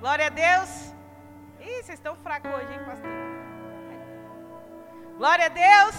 [0.00, 0.94] Glória a Deus.
[1.60, 3.10] Ih, vocês estão fracos hoje, hein, pastor?
[5.18, 5.96] Glória a Deus.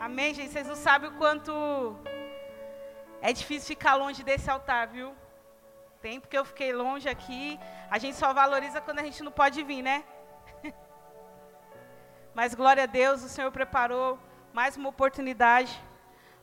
[0.00, 0.50] Amém, gente.
[0.50, 1.52] Vocês não sabem o quanto
[3.22, 5.14] é difícil ficar longe desse altar, viu?
[6.02, 7.60] Tempo que eu fiquei longe aqui.
[7.88, 10.02] A gente só valoriza quando a gente não pode vir, né?
[12.34, 14.18] Mas glória a Deus, o Senhor preparou
[14.52, 15.80] mais uma oportunidade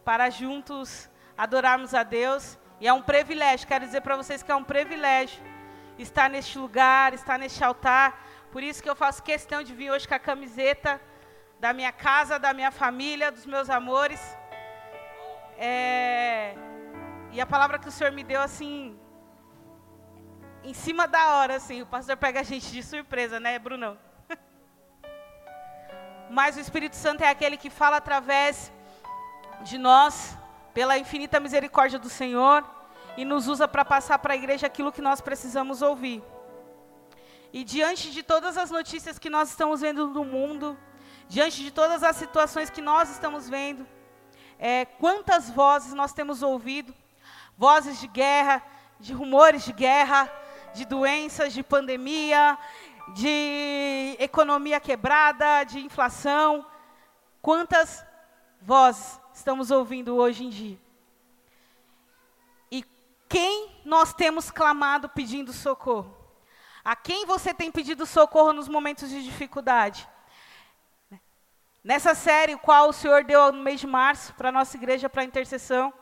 [0.05, 2.57] para juntos adorarmos a Deus.
[2.79, 5.56] E é um privilégio, quero dizer para vocês que é um privilégio
[5.98, 8.25] estar neste lugar, estar neste altar.
[8.51, 11.01] Por isso que eu faço questão de vir hoje com a camiseta
[11.60, 14.21] da minha casa, da minha família, dos meus amores.
[15.57, 16.55] É...
[17.32, 18.97] E a palavra que o Senhor me deu, assim,
[20.64, 23.97] em cima da hora, assim, o pastor pega a gente de surpresa, né, Brunão?
[26.29, 28.71] Mas o Espírito Santo é aquele que fala através
[29.61, 30.38] de nós,
[30.74, 32.64] pela infinita misericórdia do Senhor,
[33.17, 36.23] e nos usa para passar para a igreja aquilo que nós precisamos ouvir.
[37.52, 40.77] E diante de todas as notícias que nós estamos vendo no mundo,
[41.27, 43.85] diante de todas as situações que nós estamos vendo,
[44.59, 46.93] é, quantas vozes nós temos ouvido
[47.57, 48.63] vozes de guerra,
[48.99, 50.31] de rumores de guerra,
[50.75, 52.57] de doenças, de pandemia,
[53.15, 56.65] de economia quebrada, de inflação.
[57.41, 58.05] Quantas
[58.61, 60.86] vozes estamos ouvindo hoje em dia?
[63.30, 66.16] Quem nós temos clamado pedindo socorro?
[66.83, 70.08] A quem você tem pedido socorro nos momentos de dificuldade?
[71.83, 75.23] Nessa série, qual o Senhor deu no mês de março para a nossa igreja, para
[75.23, 75.94] intercessão,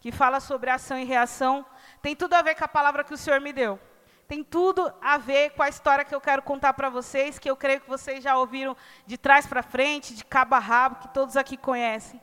[0.00, 1.64] que fala sobre ação e reação,
[2.02, 3.80] tem tudo a ver com a palavra que o Senhor me deu.
[4.28, 7.56] Tem tudo a ver com a história que eu quero contar para vocês, que eu
[7.56, 11.36] creio que vocês já ouviram de trás para frente, de cabo a rabo, que todos
[11.36, 12.20] aqui conhecem.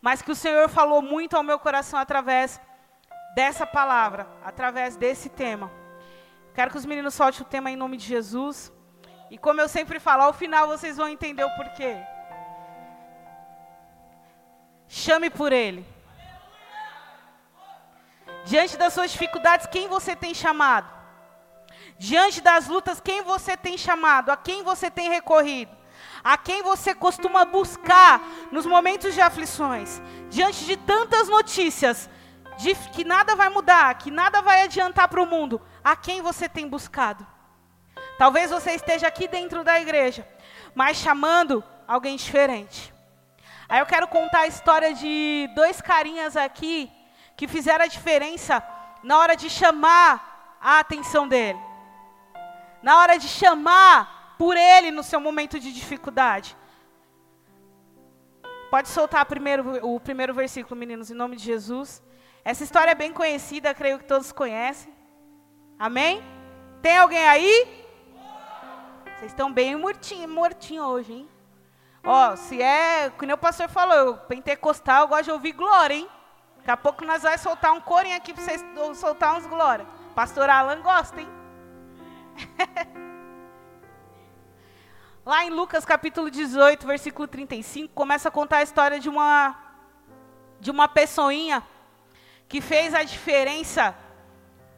[0.00, 2.60] Mas que o Senhor falou muito ao meu coração através
[3.38, 5.70] dessa palavra, através desse tema.
[6.52, 8.72] Quero que os meninos soltem o tema em nome de Jesus.
[9.30, 11.96] E como eu sempre falo, ao final vocês vão entender o porquê.
[14.88, 15.86] Chame por Ele.
[18.44, 20.90] Diante das suas dificuldades, quem você tem chamado?
[21.96, 24.32] Diante das lutas, quem você tem chamado?
[24.32, 25.70] A quem você tem recorrido?
[26.24, 28.20] A quem você costuma buscar
[28.50, 30.02] nos momentos de aflições?
[30.28, 32.10] Diante de tantas notícias
[32.58, 36.48] de que nada vai mudar, que nada vai adiantar para o mundo, a quem você
[36.48, 37.26] tem buscado?
[38.18, 40.28] Talvez você esteja aqui dentro da igreja,
[40.74, 42.92] mas chamando alguém diferente.
[43.68, 46.90] Aí eu quero contar a história de dois carinhas aqui
[47.36, 48.62] que fizeram a diferença
[49.02, 51.68] na hora de chamar a atenção dele
[52.82, 56.56] na hora de chamar por Ele no seu momento de dificuldade.
[58.70, 62.02] Pode soltar primeiro, o primeiro versículo, meninos, em nome de Jesus.
[62.48, 64.90] Essa história é bem conhecida, creio que todos conhecem.
[65.78, 66.22] Amém?
[66.80, 67.84] Tem alguém aí?
[69.04, 71.28] Vocês estão bem mortinho, mortinho hoje, hein?
[72.02, 76.08] Ó, se é, como o pastor falou, pentecostal, eu gosto de ouvir glória, hein?
[76.56, 78.64] Daqui a pouco nós vamos soltar um corinho aqui para vocês
[78.94, 79.86] soltar uns glória.
[80.14, 81.28] Pastor Alan gosta, hein?
[85.22, 89.54] Lá em Lucas capítulo 18, versículo 35, começa a contar a história de uma
[90.58, 91.62] de uma pessoinha
[92.48, 93.94] que fez a diferença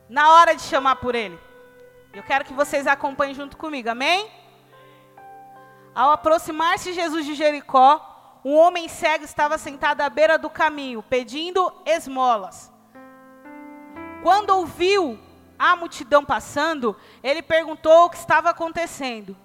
[0.09, 1.39] na hora de chamar por ele.
[2.13, 4.29] Eu quero que vocês acompanhem junto comigo, amém?
[5.95, 11.73] Ao aproximar-se Jesus de Jericó, um homem cego estava sentado à beira do caminho, pedindo
[11.87, 12.73] esmolas.
[14.23, 15.19] Quando ouviu
[15.59, 19.37] a multidão passando, ele perguntou o que estava acontecendo.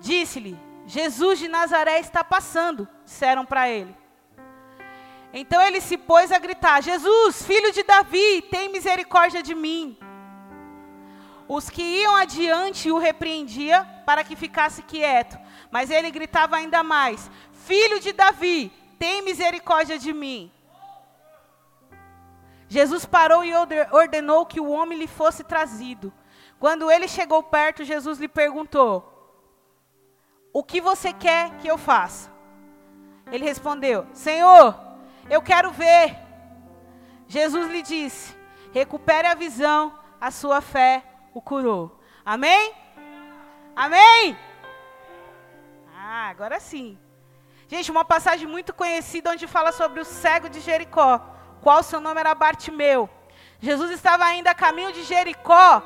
[0.00, 3.94] Disse-lhe: Jesus de Nazaré está passando, disseram para ele.
[5.36, 9.98] Então ele se pôs a gritar: Jesus, filho de Davi, tem misericórdia de mim.
[11.48, 15.36] Os que iam adiante o repreendia para que ficasse quieto,
[15.72, 20.52] mas ele gritava ainda mais: Filho de Davi, tem misericórdia de mim.
[22.68, 23.52] Jesus parou e
[23.90, 26.12] ordenou que o homem lhe fosse trazido.
[26.60, 28.94] Quando ele chegou perto, Jesus lhe perguntou:
[30.52, 32.32] O que você quer que eu faça?
[33.32, 34.93] Ele respondeu: Senhor,
[35.28, 36.16] eu quero ver.
[37.28, 38.36] Jesus lhe disse:
[38.72, 42.00] Recupere a visão, a sua fé o curou.
[42.24, 42.72] Amém?
[43.74, 44.38] Amém?
[45.94, 46.98] Ah, agora sim.
[47.66, 51.34] Gente, uma passagem muito conhecida onde fala sobre o cego de Jericó
[51.64, 53.08] qual seu nome era Bartimeu.
[53.58, 55.82] Jesus estava ainda a caminho de Jericó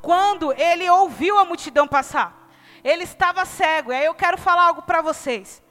[0.00, 2.48] quando ele ouviu a multidão passar.
[2.82, 3.92] Ele estava cego.
[3.92, 5.62] E aí eu quero falar algo para vocês.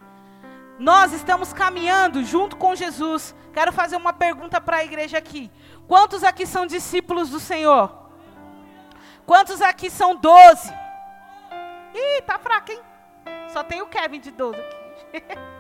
[0.80, 3.36] Nós estamos caminhando junto com Jesus.
[3.54, 5.52] Quero fazer uma pergunta para a igreja aqui.
[5.88, 7.92] Quantos aqui são discípulos do Senhor?
[9.26, 10.74] Quantos aqui são 12?
[11.94, 12.82] Ih, tá fraco, hein?
[13.50, 15.38] Só tem o Kevin de 12 aqui.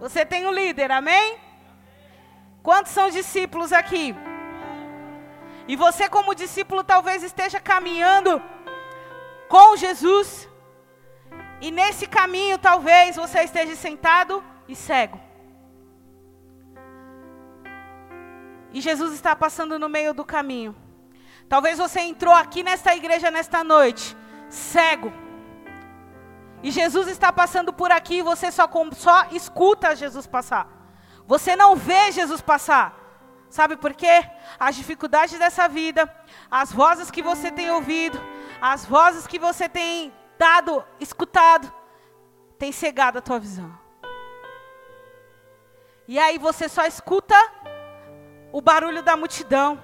[0.00, 1.38] Você tem o um líder, amém?
[2.62, 4.14] Quantos são discípulos aqui?
[5.66, 8.42] E você, como discípulo, talvez esteja caminhando
[9.48, 10.48] com Jesus.
[11.60, 15.20] E nesse caminho, talvez você esteja sentado e cego.
[18.72, 20.76] E Jesus está passando no meio do caminho.
[21.48, 24.16] Talvez você entrou aqui nesta igreja nesta noite,
[24.48, 25.12] cego.
[26.62, 30.68] E Jesus está passando por aqui e você só, só escuta Jesus passar.
[31.26, 32.96] Você não vê Jesus passar.
[33.48, 34.24] Sabe por quê?
[34.58, 36.12] As dificuldades dessa vida,
[36.50, 38.20] as vozes que você tem ouvido,
[38.60, 41.72] as vozes que você tem dado, escutado,
[42.58, 43.78] tem cegado a tua visão.
[46.06, 47.34] E aí você só escuta
[48.52, 49.78] o barulho da multidão.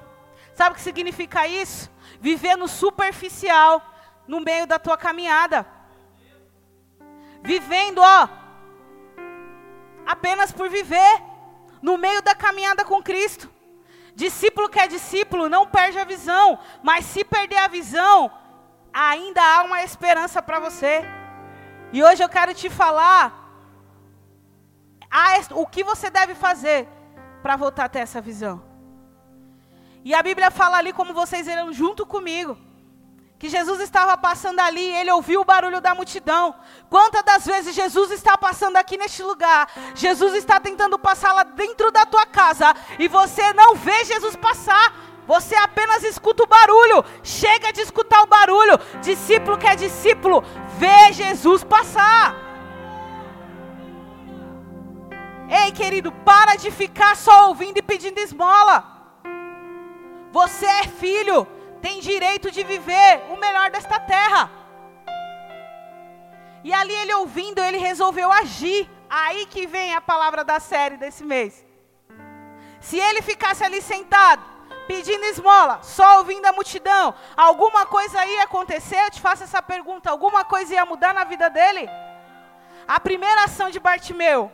[0.54, 1.90] Sabe o que significa isso?
[2.20, 3.82] Viver no superficial,
[4.26, 5.66] no meio da tua caminhada.
[7.42, 8.28] Vivendo, ó,
[10.06, 11.22] apenas por viver,
[11.82, 13.50] no meio da caminhada com Cristo.
[14.14, 18.30] Discípulo que é discípulo não perde a visão, mas se perder a visão,
[18.94, 21.04] ainda há uma esperança para você.
[21.92, 23.42] E hoje eu quero te falar
[25.50, 26.88] o que você deve fazer
[27.42, 28.62] para voltar até essa visão.
[30.04, 32.58] E a Bíblia fala ali, como vocês viram junto comigo,
[33.38, 36.54] que Jesus estava passando ali, ele ouviu o barulho da multidão.
[36.88, 39.70] Quantas das vezes Jesus está passando aqui neste lugar?
[39.94, 44.94] Jesus está tentando passar lá dentro da tua casa e você não vê Jesus passar.
[45.26, 47.04] Você apenas escuta o barulho.
[47.22, 48.78] Chega de escutar o barulho.
[49.00, 50.42] Discípulo que é discípulo,
[50.78, 52.34] vê Jesus passar.
[55.48, 58.92] Ei, querido, para de ficar só ouvindo e pedindo esmola.
[60.32, 61.46] Você é filho,
[61.80, 64.50] tem direito de viver o melhor desta terra.
[66.64, 68.90] E ali ele ouvindo, ele resolveu agir.
[69.08, 71.64] Aí que vem a palavra da série desse mês.
[72.80, 74.53] Se ele ficasse ali sentado,
[74.86, 78.98] pedindo esmola, só ouvindo a multidão, alguma coisa ia acontecer?
[79.04, 81.88] Eu te faço essa pergunta: alguma coisa ia mudar na vida dele?
[82.86, 84.52] A primeira ação de Bartimeu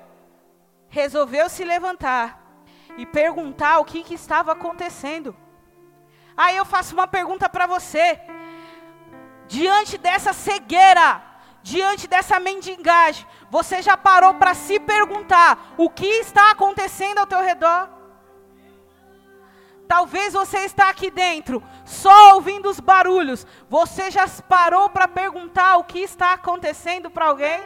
[0.88, 2.40] resolveu se levantar
[2.96, 5.36] e perguntar o que, que estava acontecendo.
[6.36, 8.20] Aí eu faço uma pergunta para você.
[9.46, 11.22] Diante dessa cegueira,
[11.62, 17.40] diante dessa mendigagem, você já parou para se perguntar o que está acontecendo ao teu
[17.40, 17.99] redor?
[19.90, 23.44] Talvez você está aqui dentro, só ouvindo os barulhos.
[23.68, 27.60] Você já parou para perguntar o que está acontecendo para alguém?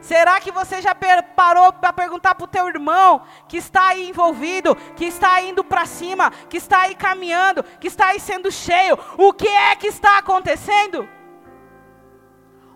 [0.00, 4.74] Será que você já parou para perguntar para o teu irmão que está aí envolvido,
[4.96, 9.30] que está indo para cima, que está aí caminhando, que está aí sendo cheio, o
[9.34, 11.06] que é que está acontecendo?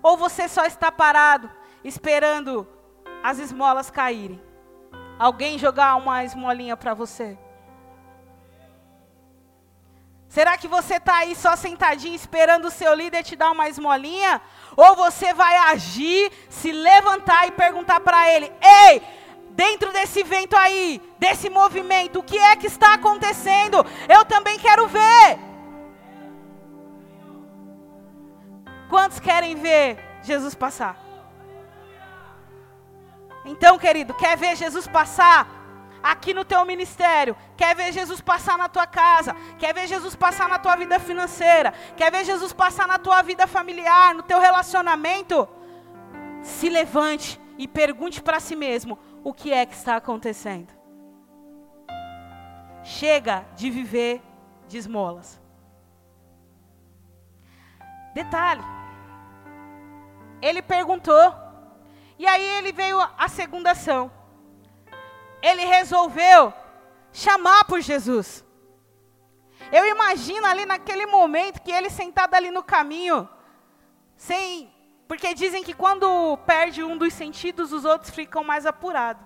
[0.03, 1.51] Ou você só está parado,
[1.83, 2.69] esperando
[3.23, 4.39] as esmolas caírem?
[5.19, 7.39] Alguém jogar uma esmolinha para você?
[10.31, 14.41] Será que você está aí só sentadinho esperando o seu líder te dar uma esmolinha?
[14.77, 19.03] Ou você vai agir, se levantar e perguntar para ele: Ei,
[19.51, 23.85] dentro desse vento aí, desse movimento, o que é que está acontecendo?
[24.09, 25.37] Eu também quero ver.
[28.89, 30.97] Quantos querem ver Jesus passar?
[33.45, 35.60] Então, querido, quer ver Jesus passar?
[36.03, 40.49] Aqui no teu ministério, quer ver Jesus passar na tua casa, quer ver Jesus passar
[40.49, 45.49] na tua vida financeira, quer ver Jesus passar na tua vida familiar, no teu relacionamento,
[46.43, 50.73] se levante e pergunte para si mesmo: o que é que está acontecendo?
[52.83, 54.23] Chega de viver
[54.67, 55.41] de esmolas.
[58.15, 58.63] Detalhe.
[60.41, 61.35] Ele perguntou,
[62.19, 64.11] e aí ele veio a segunda ação
[65.43, 66.53] ele resolveu
[67.13, 68.45] chamar por Jesus.
[69.73, 73.29] Eu imagino ali naquele momento que ele sentado ali no caminho,
[74.17, 74.73] sem,
[75.07, 79.23] porque dizem que quando perde um dos sentidos, os outros ficam mais apurados.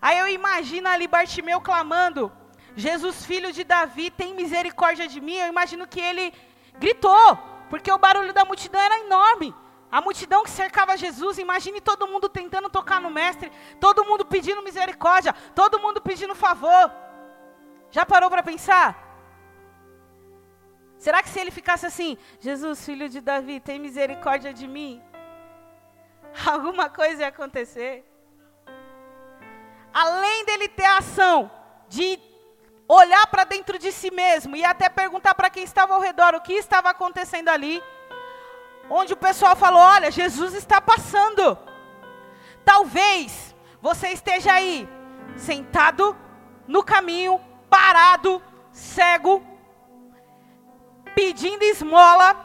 [0.00, 2.32] Aí eu imagino ali Bartimeu clamando:
[2.74, 5.36] Jesus, filho de Davi, tem misericórdia de mim.
[5.36, 6.32] Eu imagino que ele
[6.78, 7.36] gritou,
[7.70, 9.54] porque o barulho da multidão era enorme.
[9.92, 14.62] A multidão que cercava Jesus, imagine todo mundo tentando tocar no Mestre, todo mundo pedindo
[14.62, 16.90] misericórdia, todo mundo pedindo favor.
[17.90, 18.86] Já parou para pensar?
[20.96, 25.02] Será que se ele ficasse assim, Jesus, filho de Davi, tem misericórdia de mim?
[26.46, 28.02] Alguma coisa ia acontecer.
[29.92, 31.50] Além dele ter a ação
[31.86, 32.18] de
[32.88, 36.40] olhar para dentro de si mesmo e até perguntar para quem estava ao redor o
[36.40, 37.82] que estava acontecendo ali.
[38.90, 41.58] Onde o pessoal falou: Olha, Jesus está passando.
[42.64, 44.88] Talvez você esteja aí,
[45.36, 46.16] sentado
[46.66, 49.42] no caminho, parado, cego,
[51.14, 52.36] pedindo esmola.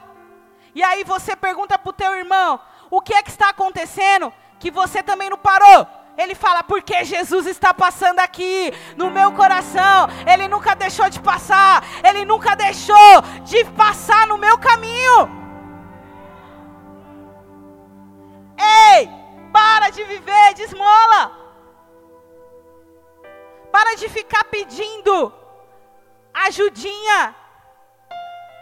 [0.73, 4.33] E aí você pergunta para o teu irmão: O que é que está acontecendo?
[4.59, 5.87] Que você também não parou.
[6.17, 10.09] Ele fala, porque Jesus está passando aqui no meu coração.
[10.25, 11.83] Ele nunca deixou de passar.
[12.03, 15.46] Ele nunca deixou de passar no meu caminho.
[18.57, 19.09] Ei,
[19.51, 21.31] para de viver de esmola.
[23.71, 25.33] Para de ficar pedindo
[26.33, 27.35] ajudinha.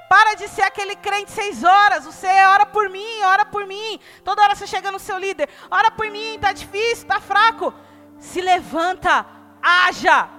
[0.10, 2.06] Para de ser aquele crente seis horas.
[2.06, 4.00] Você ora por mim, ora por mim.
[4.24, 5.50] Toda hora você chega no seu líder.
[5.70, 7.74] Ora por mim, está difícil, está fraco.
[8.20, 9.26] Se levanta,
[9.62, 10.30] haja.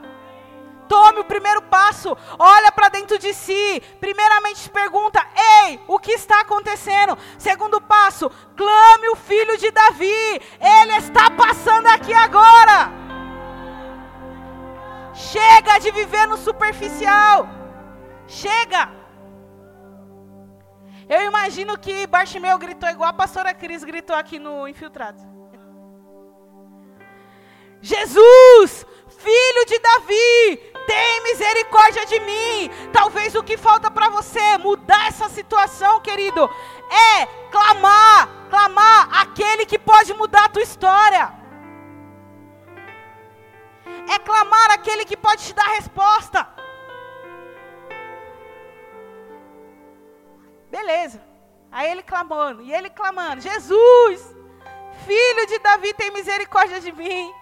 [0.88, 3.82] Tome o primeiro passo, olha para dentro de si.
[4.00, 5.24] Primeiramente pergunta:
[5.64, 7.18] Ei, o que está acontecendo?
[7.38, 10.40] Segundo passo, clame o filho de Davi.
[10.60, 12.90] Ele está passando aqui agora.
[15.14, 17.48] Chega de viver no superficial.
[18.26, 18.90] Chega.
[21.08, 25.36] Eu imagino que Bartimeu gritou igual a pastora Cris gritou aqui no Infiltrado.
[27.80, 32.70] Jesus, filho de Davi, tem misericórdia de mim.
[32.92, 36.48] Talvez o que falta para você mudar essa situação, querido,
[36.90, 41.32] é clamar, clamar aquele que pode mudar a tua história.
[44.14, 46.46] É clamar aquele que pode te dar resposta.
[50.70, 51.20] Beleza.
[51.70, 54.34] Aí ele clamando, e ele clamando: Jesus,
[55.06, 57.32] filho de Davi, tem misericórdia de mim.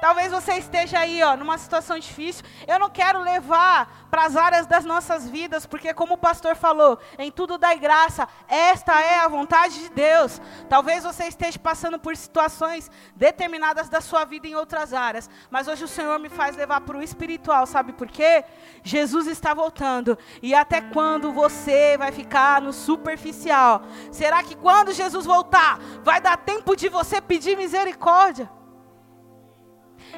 [0.00, 2.44] Talvez você esteja aí, ó, numa situação difícil.
[2.66, 6.98] Eu não quero levar para as áreas das nossas vidas, porque como o pastor falou,
[7.18, 8.28] em tudo dai graça.
[8.46, 10.40] Esta é a vontade de Deus.
[10.68, 15.84] Talvez você esteja passando por situações determinadas da sua vida em outras áreas, mas hoje
[15.84, 18.44] o Senhor me faz levar para o espiritual, sabe por quê?
[18.84, 20.16] Jesus está voltando.
[20.40, 23.82] E até quando você vai ficar no superficial?
[24.12, 28.57] Será que quando Jesus voltar, vai dar tempo de você pedir misericórdia?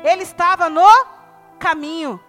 [0.02, 0.86] Ele estava no
[1.58, 2.20] caminho.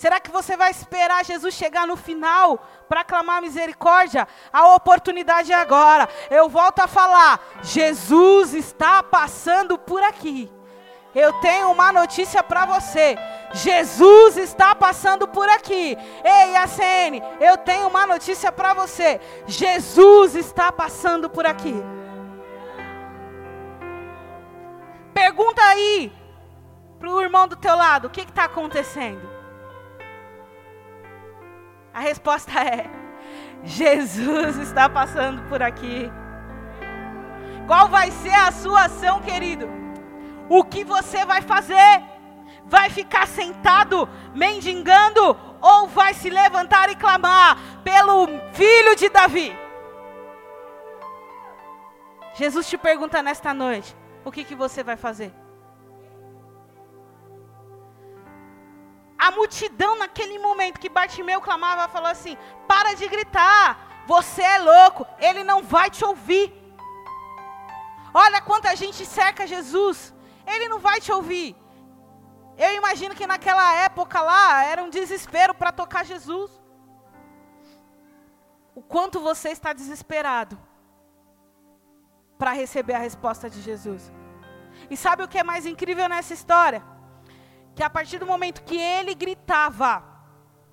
[0.00, 4.26] Será que você vai esperar Jesus chegar no final para clamar misericórdia?
[4.50, 6.08] A oportunidade é agora.
[6.30, 10.50] Eu volto a falar: Jesus está passando por aqui.
[11.14, 13.18] Eu tenho uma notícia para você.
[13.52, 15.98] Jesus está passando por aqui.
[16.24, 19.20] Ei, ACN, eu tenho uma notícia para você.
[19.46, 21.74] Jesus está passando por aqui.
[25.12, 26.19] Pergunta aí
[27.00, 29.28] para o irmão do teu lado: o que está acontecendo?
[31.92, 32.88] A resposta é:
[33.64, 36.12] Jesus está passando por aqui.
[37.66, 39.68] Qual vai ser a sua ação, querido?
[40.48, 42.02] O que você vai fazer?
[42.66, 49.56] Vai ficar sentado mendigando ou vai se levantar e clamar pelo filho de Davi?
[52.34, 55.32] Jesus te pergunta nesta noite: o que, que você vai fazer?
[59.26, 62.36] A multidão, naquele momento que Bartimeu clamava, falou assim:
[62.66, 66.46] Para de gritar, você é louco, ele não vai te ouvir.
[68.14, 70.14] Olha quanta gente cerca Jesus,
[70.46, 71.54] ele não vai te ouvir.
[72.56, 76.50] Eu imagino que naquela época lá era um desespero para tocar Jesus.
[78.74, 80.58] O quanto você está desesperado
[82.38, 84.10] para receber a resposta de Jesus.
[84.90, 86.82] E sabe o que é mais incrível nessa história?
[87.74, 90.04] Que a partir do momento que ele gritava,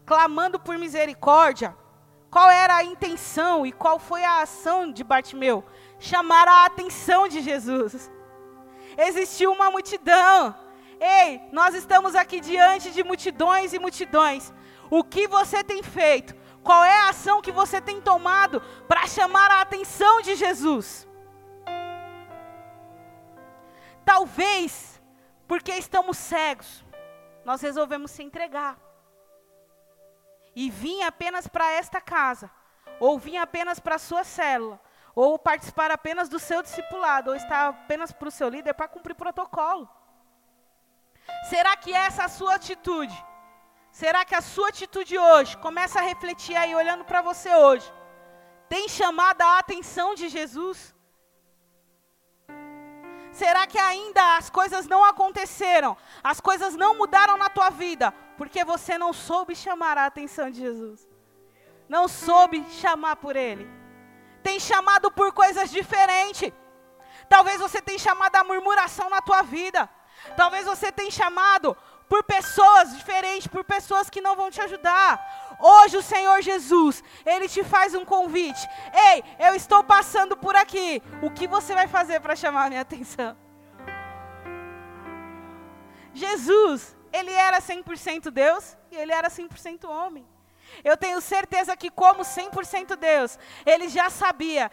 [0.06, 1.76] clamando por misericórdia,
[2.30, 5.64] qual era a intenção e qual foi a ação de Bartimeu?
[6.00, 8.12] Chamar a atenção de Jesus.
[8.98, 10.56] Existiu uma multidão.
[11.00, 14.54] Ei, nós estamos aqui diante de multidões e multidões.
[14.90, 16.36] O que você tem feito?
[16.64, 21.08] Qual é a ação que você tem tomado para chamar a atenção de Jesus?
[24.04, 25.02] Talvez
[25.48, 26.84] porque estamos cegos
[27.48, 28.78] nós resolvemos se entregar.
[30.54, 32.52] E vir apenas para esta casa,
[33.00, 34.78] ou vir apenas para a sua célula,
[35.16, 39.16] ou participar apenas do seu discipulado, ou estar apenas para o seu líder para cumprir
[39.16, 39.88] protocolo.
[41.50, 43.18] Será que essa é a sua atitude?
[43.92, 47.90] Será que a sua atitude hoje, começa a refletir aí, olhando para você hoje,
[48.68, 50.94] tem chamado a atenção de Jesus?
[53.38, 55.96] Será que ainda as coisas não aconteceram?
[56.24, 60.60] As coisas não mudaram na tua vida Porque você não soube chamar a atenção de
[60.60, 61.08] Jesus.
[61.88, 63.70] Não soube chamar por Ele.
[64.42, 66.52] Tem chamado por coisas diferentes.
[67.30, 69.88] Talvez você tenha chamado a murmuração na tua vida.
[70.36, 71.78] Talvez você tenha chamado
[72.08, 75.58] por pessoas diferentes, por pessoas que não vão te ajudar.
[75.60, 78.68] Hoje o Senhor Jesus, Ele te faz um convite.
[78.94, 81.02] Ei, eu estou passando por aqui.
[81.22, 83.36] O que você vai fazer para chamar a minha atenção?
[86.14, 90.28] Jesus, Ele era 100% Deus e Ele era 100% homem.
[90.84, 94.72] Eu tenho certeza que, como 100% Deus, Ele já sabia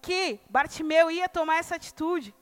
[0.00, 2.34] que Bartimeu ia tomar essa atitude.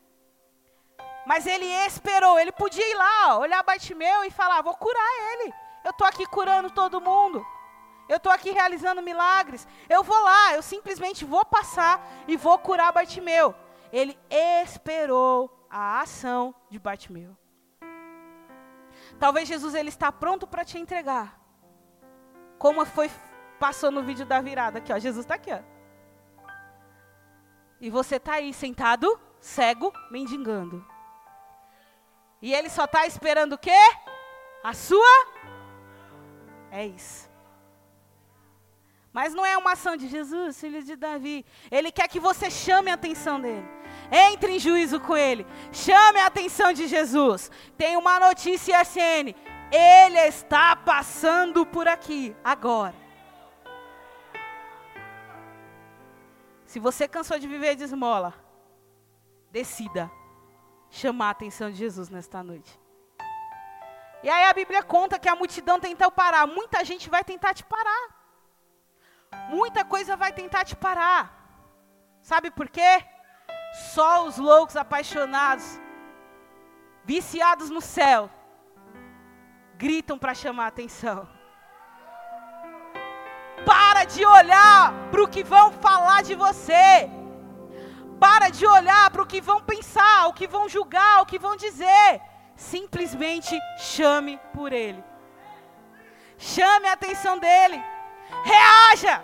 [1.27, 5.53] Mas ele esperou, ele podia ir lá, olhar Bartimeu e falar: Vou curar ele.
[5.85, 7.45] Eu estou aqui curando todo mundo.
[8.09, 9.67] Eu estou aqui realizando milagres.
[9.89, 13.55] Eu vou lá, eu simplesmente vou passar e vou curar Bartimeu.
[13.93, 17.37] Ele esperou a ação de Bartimeu.
[19.19, 21.41] Talvez Jesus ele está pronto para te entregar.
[22.59, 23.11] Como foi
[23.59, 24.99] passou no vídeo da virada aqui, ó.
[24.99, 25.61] Jesus está aqui, ó.
[27.81, 30.85] E você está aí sentado, cego, mendigando.
[32.45, 33.83] E ele só está esperando o quê?
[34.63, 35.13] A sua?
[36.71, 37.27] É isso.
[39.11, 41.47] Mas não é uma ação de Jesus, filho de Davi.
[41.71, 43.67] Ele quer que você chame a atenção dele.
[44.13, 45.47] Entre em juízo com ele.
[45.73, 47.51] Chame a atenção de Jesus.
[47.79, 49.35] Tem uma notícia CN.
[49.73, 52.95] Ele está passando por aqui agora.
[56.67, 58.35] Se você cansou de viver de esmola,
[59.51, 60.11] decida
[61.01, 62.73] chamar a atenção de Jesus nesta noite.
[64.23, 66.47] E aí a Bíblia conta que a multidão tentou parar.
[66.47, 68.05] Muita gente vai tentar te parar.
[69.51, 71.23] Muita coisa vai tentar te parar.
[72.23, 73.05] Sabe por quê?
[73.93, 75.67] Só os loucos apaixonados,
[77.05, 78.31] viciados no céu,
[79.77, 81.29] gritam para chamar a atenção.
[83.67, 87.11] Para de olhar para o que vão falar de você.
[88.19, 91.57] Para de olhar para o que vão pensar, o que vão julgar, o que vão
[91.57, 92.21] dizer.
[92.57, 95.03] Simplesmente chame por Ele.
[96.39, 97.83] Chame a atenção dele.
[98.45, 99.23] Reaja.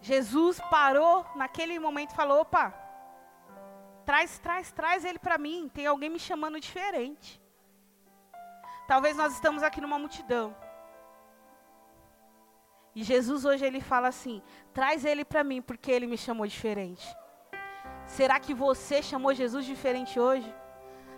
[0.00, 2.74] Jesus parou naquele momento e falou: opa,
[4.04, 5.70] traz, traz, traz ele para mim.
[5.72, 7.40] Tem alguém me chamando diferente.
[8.88, 10.56] Talvez nós estamos aqui numa multidão.
[12.94, 17.06] E Jesus hoje ele fala assim: traz ele para mim porque ele me chamou diferente.
[18.06, 20.52] Será que você chamou Jesus diferente hoje?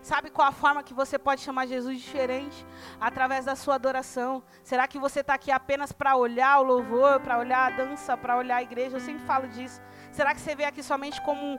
[0.03, 2.67] Sabe qual a forma que você pode chamar Jesus diferente?
[3.01, 4.43] Através da sua adoração.
[4.65, 8.37] Será que você está aqui apenas para olhar o louvor, para olhar a dança, para
[8.37, 8.97] olhar a igreja?
[8.97, 9.81] Eu sempre falo disso.
[10.11, 11.59] Será que você veio aqui somente como um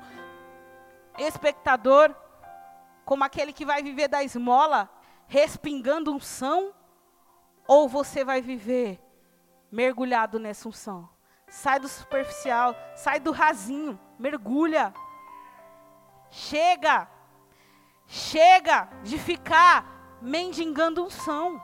[1.18, 2.14] espectador?
[3.06, 4.90] Como aquele que vai viver da esmola,
[5.26, 6.74] respingando unção?
[7.66, 9.03] Ou você vai viver
[9.74, 11.10] mergulhado nessa unção?
[11.48, 14.94] Sai do superficial, sai do rasinho, mergulha.
[16.30, 17.08] Chega
[18.08, 19.86] Chega de ficar
[20.22, 21.62] mendigando unção.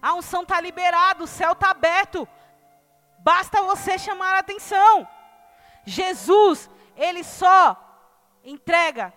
[0.00, 2.26] A unção está liberada, o céu está aberto.
[3.20, 5.08] Basta você chamar a atenção.
[5.84, 7.76] Jesus, ele só
[8.42, 9.12] entrega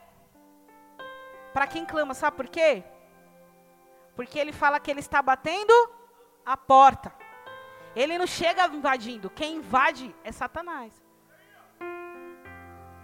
[1.53, 2.83] para quem clama, sabe por quê?
[4.15, 5.73] Porque ele fala que ele está batendo
[6.45, 7.13] a porta.
[7.95, 9.29] Ele não chega invadindo.
[9.29, 10.93] Quem invade é Satanás.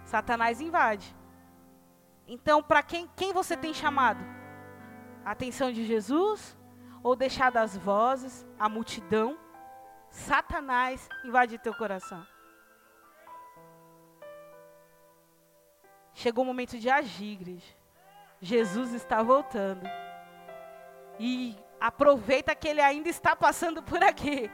[0.04, 1.16] Satanás invade.
[2.26, 4.22] Então, para quem, quem você tem chamado?
[5.24, 6.56] A atenção de Jesus?
[7.02, 9.36] Ou deixar as vozes, a multidão,
[10.08, 12.24] Satanás invadir teu coração?
[16.14, 17.74] Chegou o momento de agir, igreja.
[18.40, 19.86] Jesus está voltando.
[21.18, 21.56] E
[21.88, 24.50] aproveita que ele ainda está passando por aqui.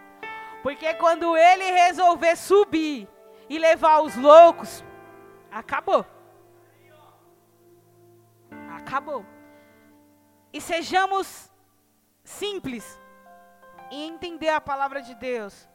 [0.62, 3.08] Porque quando ele resolver subir
[3.48, 4.84] e levar os loucos,
[5.50, 6.04] acabou
[8.88, 9.24] acabou.
[10.50, 11.52] E sejamos
[12.24, 12.98] simples
[13.90, 15.68] em entender a palavra de Deus.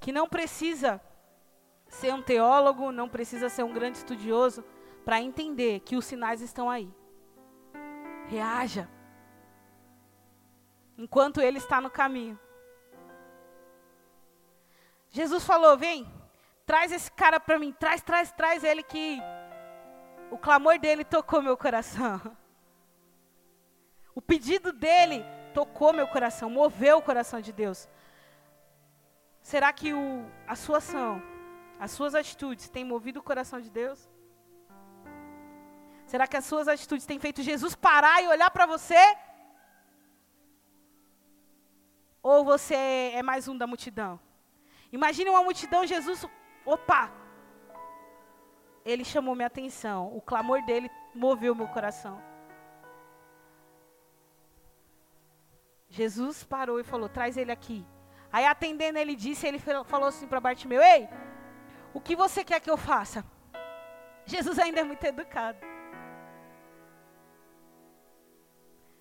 [0.00, 1.00] Que não precisa
[1.88, 4.64] ser um teólogo, não precisa ser um grande estudioso
[5.04, 6.92] para entender que os sinais estão aí.
[8.26, 8.88] Reaja.
[10.96, 12.38] Enquanto ele está no caminho.
[15.10, 16.06] Jesus falou: Vem,
[16.64, 19.18] traz esse cara para mim, traz, traz, traz ele que
[20.30, 22.20] o clamor dele tocou meu coração.
[24.18, 27.86] O pedido dele tocou meu coração, moveu o coração de Deus.
[29.42, 31.22] Será que o, a sua ação,
[31.78, 34.08] as suas atitudes têm movido o coração de Deus?
[36.06, 38.96] Será que as suas atitudes têm feito Jesus parar e olhar para você?
[42.28, 42.74] Ou você
[43.14, 44.18] é mais um da multidão?
[44.90, 46.26] Imagine uma multidão, Jesus,
[46.64, 47.08] opa!
[48.84, 52.20] Ele chamou minha atenção, o clamor dele moveu meu coração.
[55.88, 57.86] Jesus parou e falou: traz ele aqui.
[58.32, 61.08] Aí atendendo ele disse, ele falou assim para Bartimeu: Ei,
[61.94, 63.24] o que você quer que eu faça?
[64.24, 65.60] Jesus ainda é muito educado.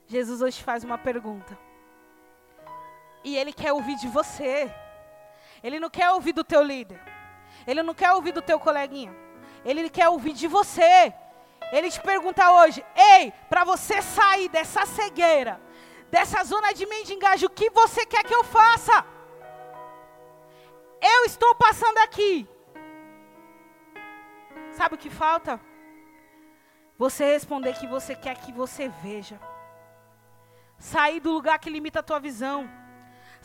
[0.05, 1.64] Jesus hoje faz uma pergunta.
[3.25, 4.71] E ele quer ouvir de você.
[5.63, 7.01] Ele não quer ouvir do teu líder.
[7.65, 9.11] Ele não quer ouvir do teu coleguinha.
[9.65, 11.11] Ele quer ouvir de você.
[11.71, 15.59] Ele te pergunta hoje: "Ei, para você sair dessa cegueira,
[16.11, 19.03] dessa zona de mendigagem, o que você quer que eu faça?
[21.01, 22.47] Eu estou passando aqui.
[24.77, 25.59] Sabe o que falta?
[26.95, 29.39] Você responder que você quer que você veja.
[30.77, 32.84] Sair do lugar que limita a tua visão.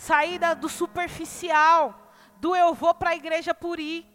[0.01, 1.95] Sair do superficial.
[2.37, 4.07] Do eu vou para a igreja por ir.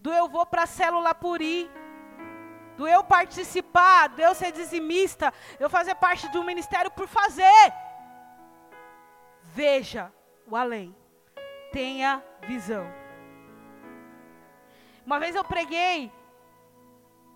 [0.00, 1.70] Do eu vou para a célula por ir.
[2.78, 7.72] Do eu participar, do eu ser dizimista, eu fazer parte de um ministério por fazer.
[9.42, 10.10] Veja
[10.46, 10.96] o além.
[11.70, 12.86] Tenha visão.
[15.04, 16.10] Uma vez eu preguei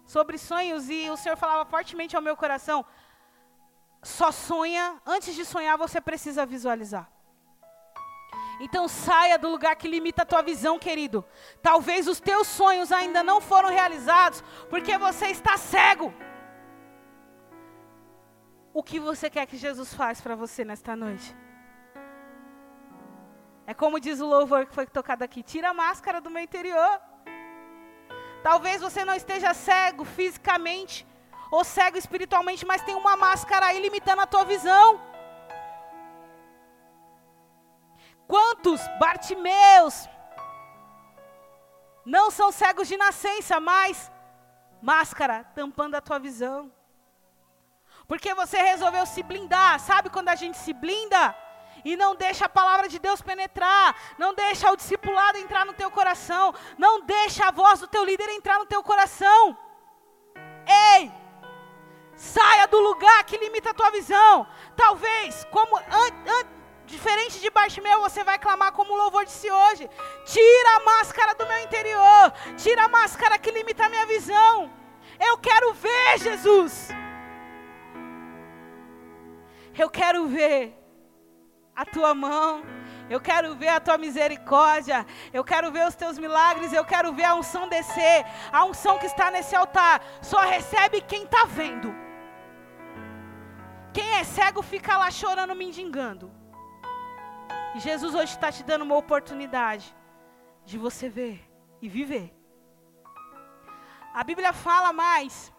[0.06, 2.86] sobre sonhos e o Senhor falava fortemente ao meu coração:
[4.02, 7.17] só sonha, antes de sonhar você precisa visualizar.
[8.60, 11.24] Então saia do lugar que limita a tua visão, querido.
[11.62, 16.12] Talvez os teus sonhos ainda não foram realizados porque você está cego.
[18.72, 21.36] O que você quer que Jesus faça para você nesta noite?
[23.66, 27.00] É como diz o louvor que foi tocado aqui: tira a máscara do meu interior.
[28.42, 31.06] Talvez você não esteja cego fisicamente
[31.50, 35.00] ou cego espiritualmente, mas tem uma máscara aí limitando a tua visão.
[38.28, 40.08] Quantos Bartimeus
[42.04, 44.12] não são cegos de nascença, mas
[44.82, 46.70] máscara tampando a tua visão.
[48.06, 49.80] Porque você resolveu se blindar.
[49.80, 51.34] Sabe quando a gente se blinda?
[51.84, 55.90] e não deixa a palavra de Deus penetrar, não deixa o discipulado entrar no teu
[55.90, 59.56] coração, não deixa a voz do teu líder entrar no teu coração.
[60.66, 61.12] Ei!
[62.16, 64.46] Saia do lugar que limita a tua visão.
[64.76, 65.82] Talvez, como an,
[66.26, 66.57] an,
[66.94, 69.88] diferente de Bartimeu, você vai clamar como o louvor disse hoje.
[70.24, 72.32] Tira a máscara do meu interior.
[72.56, 74.70] Tira a máscara que limita a minha visão.
[75.28, 76.88] Eu quero ver Jesus.
[79.82, 80.60] Eu quero ver
[81.76, 82.64] a tua mão.
[83.10, 85.06] Eu quero ver a tua misericórdia.
[85.32, 86.72] Eu quero ver os teus milagres.
[86.72, 88.24] Eu quero ver a unção descer.
[88.52, 91.94] A unção que está nesse altar só recebe quem está vendo.
[93.92, 96.37] Quem é cego fica lá chorando, mendigando.
[97.78, 99.94] E Jesus hoje está te dando uma oportunidade
[100.64, 101.48] de você ver
[101.80, 102.34] e viver.
[104.12, 105.52] A Bíblia fala mais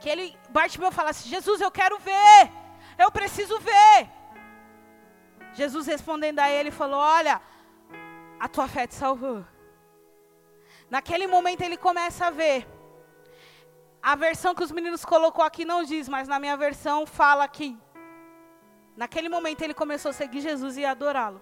[0.00, 2.50] que ele, Bartimeu fala assim: Jesus, eu quero ver,
[2.96, 4.08] eu preciso ver.
[5.52, 7.38] Jesus respondendo a ele falou: Olha,
[8.40, 9.44] a tua fé te salvou.
[10.88, 12.66] Naquele momento ele começa a ver.
[14.02, 17.76] A versão que os meninos colocou aqui não diz, mas na minha versão fala que
[18.98, 21.40] naquele momento ele começou a seguir Jesus e adorá-lo.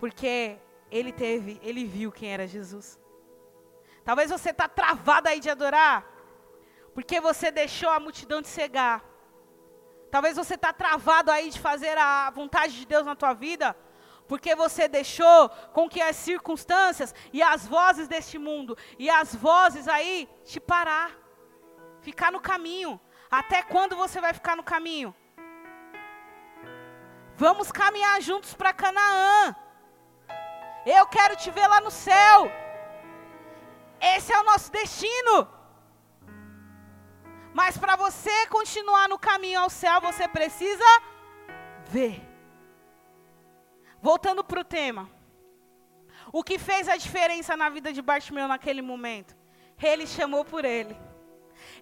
[0.00, 0.58] Porque
[0.90, 3.00] ele teve, ele viu quem era Jesus.
[4.04, 6.04] Talvez você está travado aí de adorar,
[6.94, 9.04] porque você deixou a multidão de cegar.
[10.10, 13.76] Talvez você está travado aí de fazer a vontade de Deus na tua vida,
[14.26, 19.86] porque você deixou com que as circunstâncias e as vozes deste mundo e as vozes
[19.86, 21.16] aí te parar,
[22.00, 23.00] ficar no caminho.
[23.30, 25.14] Até quando você vai ficar no caminho?
[27.42, 29.54] Vamos caminhar juntos para Canaã.
[30.84, 32.50] Eu quero te ver lá no céu.
[34.00, 35.48] Esse é o nosso destino.
[37.54, 40.84] Mas para você continuar no caminho ao céu, você precisa
[41.86, 42.20] ver.
[44.02, 45.08] Voltando para o tema.
[46.32, 49.36] O que fez a diferença na vida de Bartimeu naquele momento?
[49.80, 51.07] Ele chamou por ele.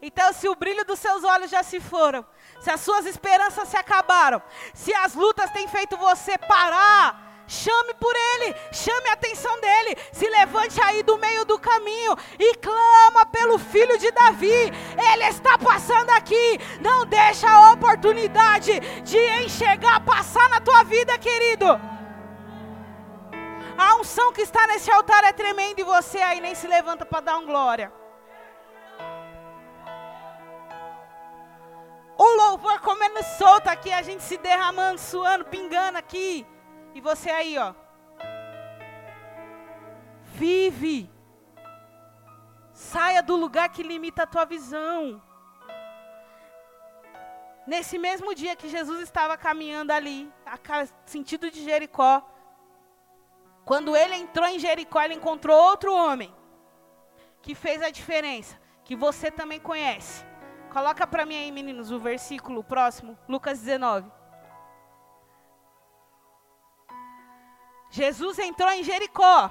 [0.03, 2.25] Então, se o brilho dos seus olhos já se foram,
[2.61, 4.43] se as suas esperanças se acabaram,
[4.75, 9.97] se as lutas têm feito você parar, Chame por ele, chame a atenção dele.
[10.13, 14.73] Se levante aí do meio do caminho e clama pelo filho de Davi.
[15.13, 16.59] Ele está passando aqui.
[16.81, 21.67] Não deixa a oportunidade de enxergar passar na tua vida, querido.
[23.79, 27.21] A unção que está nesse altar é tremenda e você aí nem se levanta para
[27.21, 27.93] dar um glória.
[32.19, 36.47] O louvor comendo solto aqui, a gente se derramando, suando, pingando aqui.
[36.95, 37.75] E você aí, ó.
[40.25, 41.11] Vive.
[42.73, 45.23] Saia do lugar que limita a tua visão.
[47.67, 50.59] Nesse mesmo dia que Jesus estava caminhando ali, a
[51.05, 52.23] sentido de Jericó,
[53.65, 56.33] quando ele entrou em Jericó, ele encontrou outro homem
[57.43, 60.25] que fez a diferença, que você também conhece.
[60.73, 64.11] Coloca para mim aí, meninos, o versículo próximo, Lucas 19.
[67.91, 69.51] Jesus entrou em Jericó.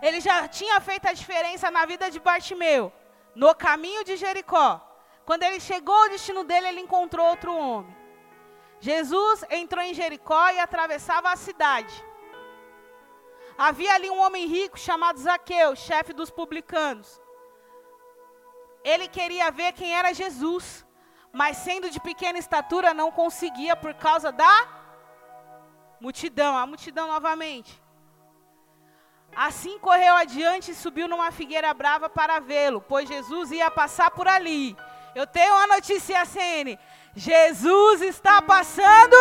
[0.00, 2.92] Ele já tinha feito a diferença na vida de Bartimeu,
[3.34, 4.80] no caminho de Jericó.
[5.24, 7.94] Quando ele chegou ao destino dele, ele encontrou outro homem.
[8.78, 12.04] Jesus entrou em Jericó e atravessava a cidade.
[13.58, 17.20] Havia ali um homem rico chamado Zaqueu, chefe dos publicanos.
[18.92, 20.86] Ele queria ver quem era Jesus,
[21.32, 24.54] mas sendo de pequena estatura não conseguia por causa da
[26.00, 27.82] multidão, a multidão novamente.
[29.34, 34.28] Assim correu adiante e subiu numa figueira brava para vê-lo, pois Jesus ia passar por
[34.28, 34.76] ali.
[35.16, 36.78] Eu tenho uma notícia CN.
[37.14, 39.16] Jesus está passando.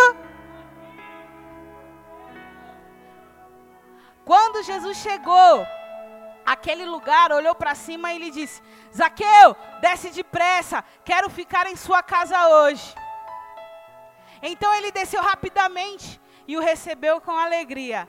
[4.24, 5.66] Quando Jesus chegou
[6.46, 8.62] aquele lugar, olhou para cima e lhe disse:
[8.96, 12.96] Zaqueu, desce depressa, quero ficar em sua casa hoje.
[14.42, 18.08] Então ele desceu rapidamente e o recebeu com alegria.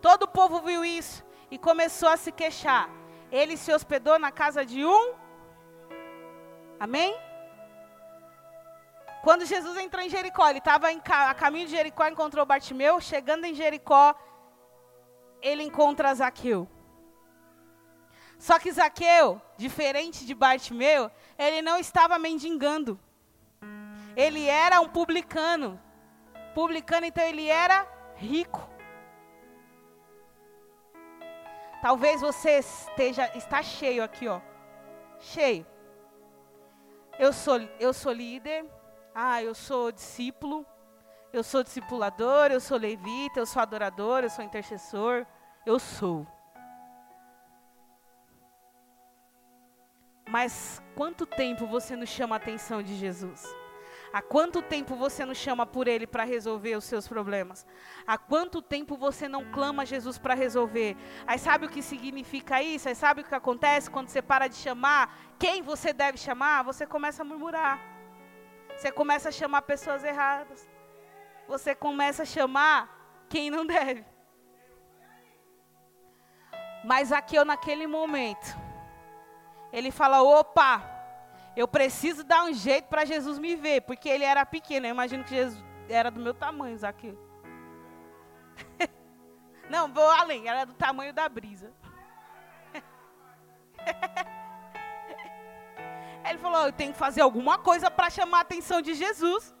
[0.00, 2.88] Todo o povo viu isso e começou a se queixar.
[3.30, 5.14] Ele se hospedou na casa de um.
[6.80, 7.14] Amém?
[9.22, 13.00] Quando Jesus entrou em Jericó, ele estava a caminho de Jericó, encontrou Bartimeu.
[13.00, 14.14] Chegando em Jericó,
[15.42, 16.68] ele encontra Zaqueu.
[18.38, 22.98] Só que Zaqueu, diferente de Bartimeu, ele não estava mendigando.
[24.14, 25.80] Ele era um publicano.
[26.54, 28.68] Publicano, então ele era rico.
[31.82, 34.40] Talvez você esteja está cheio aqui, ó.
[35.20, 35.66] Cheio.
[37.18, 38.64] Eu sou eu sou líder.
[39.14, 40.66] Ah, eu sou discípulo.
[41.32, 45.26] Eu sou discipulador, eu sou levita, eu sou adorador, eu sou intercessor.
[45.64, 46.26] Eu sou.
[50.28, 53.44] Mas quanto tempo você não chama a atenção de Jesus?
[54.12, 57.66] Há quanto tempo você não chama por Ele para resolver os seus problemas?
[58.06, 60.96] Há quanto tempo você não clama a Jesus para resolver?
[61.26, 62.88] Aí sabe o que significa isso?
[62.88, 66.62] Aí sabe o que acontece quando você para de chamar quem você deve chamar?
[66.64, 67.78] Você começa a murmurar.
[68.76, 70.68] Você começa a chamar pessoas erradas.
[71.46, 74.04] Você começa a chamar quem não deve.
[76.84, 78.65] Mas aqui eu naquele momento,
[79.76, 80.82] ele fala: opa,
[81.54, 84.86] eu preciso dar um jeito para Jesus me ver, porque ele era pequeno.
[84.86, 87.18] Eu imagino que Jesus era do meu tamanho, Zaqueu.
[89.68, 91.70] Não, vou além, era do tamanho da brisa.
[96.24, 99.54] Ele falou: Eu tenho que fazer alguma coisa para chamar a atenção de Jesus.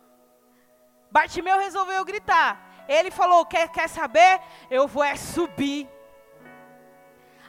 [1.10, 2.84] Bartimeu resolveu gritar.
[2.88, 4.40] Ele falou: Quer, quer saber?
[4.70, 5.88] Eu vou é subir.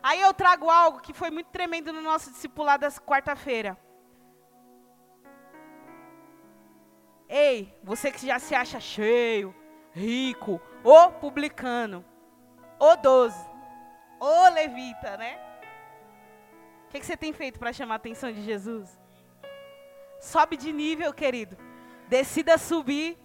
[0.08, 3.78] Aí eu trago algo que foi muito tremendo no nosso discipulado dessa quarta-feira.
[7.28, 9.54] Ei, você que já se acha cheio,
[9.92, 12.06] rico, ou publicano,
[12.80, 13.46] ou doze,
[14.18, 15.38] ou levita, né?
[16.86, 18.98] O que, que você tem feito para chamar a atenção de Jesus?
[20.22, 21.58] Sobe de nível, querido.
[22.08, 23.20] Decida subir.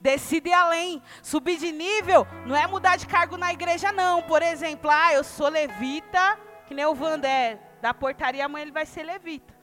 [0.00, 1.02] Decida ir além.
[1.22, 4.22] Subir de nível não é mudar de cargo na igreja, não.
[4.22, 8.86] Por exemplo, ah, eu sou levita, que nem o Vandé, da portaria, amanhã ele vai
[8.86, 9.54] ser levita.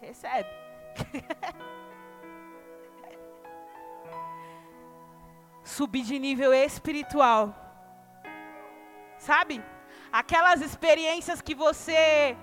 [0.00, 0.48] Recebe.
[5.68, 7.54] subir de nível espiritual.
[9.18, 9.62] Sabe?
[10.10, 12.36] Aquelas experiências que você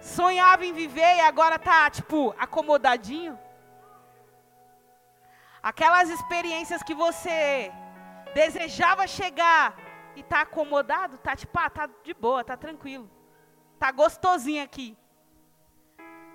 [0.00, 3.38] sonhava em viver e agora tá tipo acomodadinho.
[5.64, 7.72] Aquelas experiências que você
[8.34, 9.74] desejava chegar
[10.14, 13.10] e tá acomodado, tá tipo, ah, tá de boa, tá tranquilo.
[13.78, 14.94] Tá gostosinho aqui.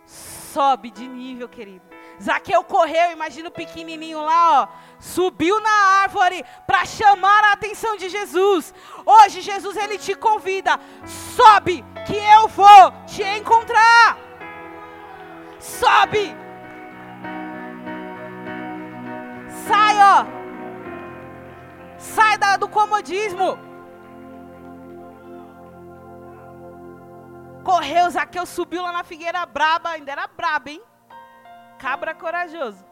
[0.03, 1.85] Sobe de nível, querido.
[2.19, 4.67] Zaqueu correu, imagina o pequenininho lá, ó,
[4.99, 8.73] subiu na árvore para chamar a atenção de Jesus.
[9.05, 10.79] Hoje Jesus ele te convida,
[11.35, 14.17] sobe que eu vou te encontrar.
[15.59, 16.48] Sobe.
[22.39, 23.57] Da, do comodismo.
[27.63, 30.81] Correu, Zaqueu subiu lá na figueira braba, ainda era braba, hein?
[31.79, 32.85] cabra corajoso.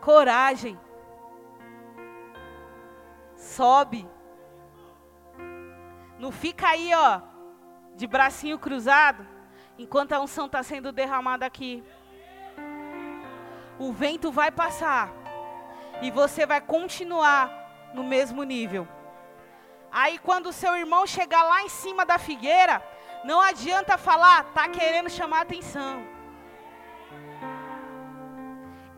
[0.00, 0.80] Coragem.
[3.36, 4.08] Sobe.
[6.18, 7.20] Não fica aí, ó,
[7.94, 9.24] de bracinho cruzado,
[9.78, 11.84] enquanto a unção está sendo derramada aqui.
[13.78, 15.12] O vento vai passar
[16.02, 18.86] e você vai continuar no mesmo nível.
[19.90, 22.82] Aí quando o seu irmão chegar lá em cima da figueira,
[23.24, 26.02] não adianta falar, tá querendo chamar atenção.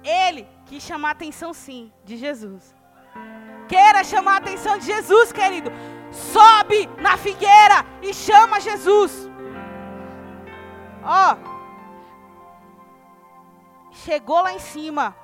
[0.02, 2.74] Ele quis chamar atenção sim, de Jesus.
[3.68, 5.70] Queira chamar atenção de Jesus, querido.
[6.10, 9.28] Sobe na figueira e chama Jesus.
[11.04, 11.49] Ó,
[14.04, 15.16] chegou lá em cima.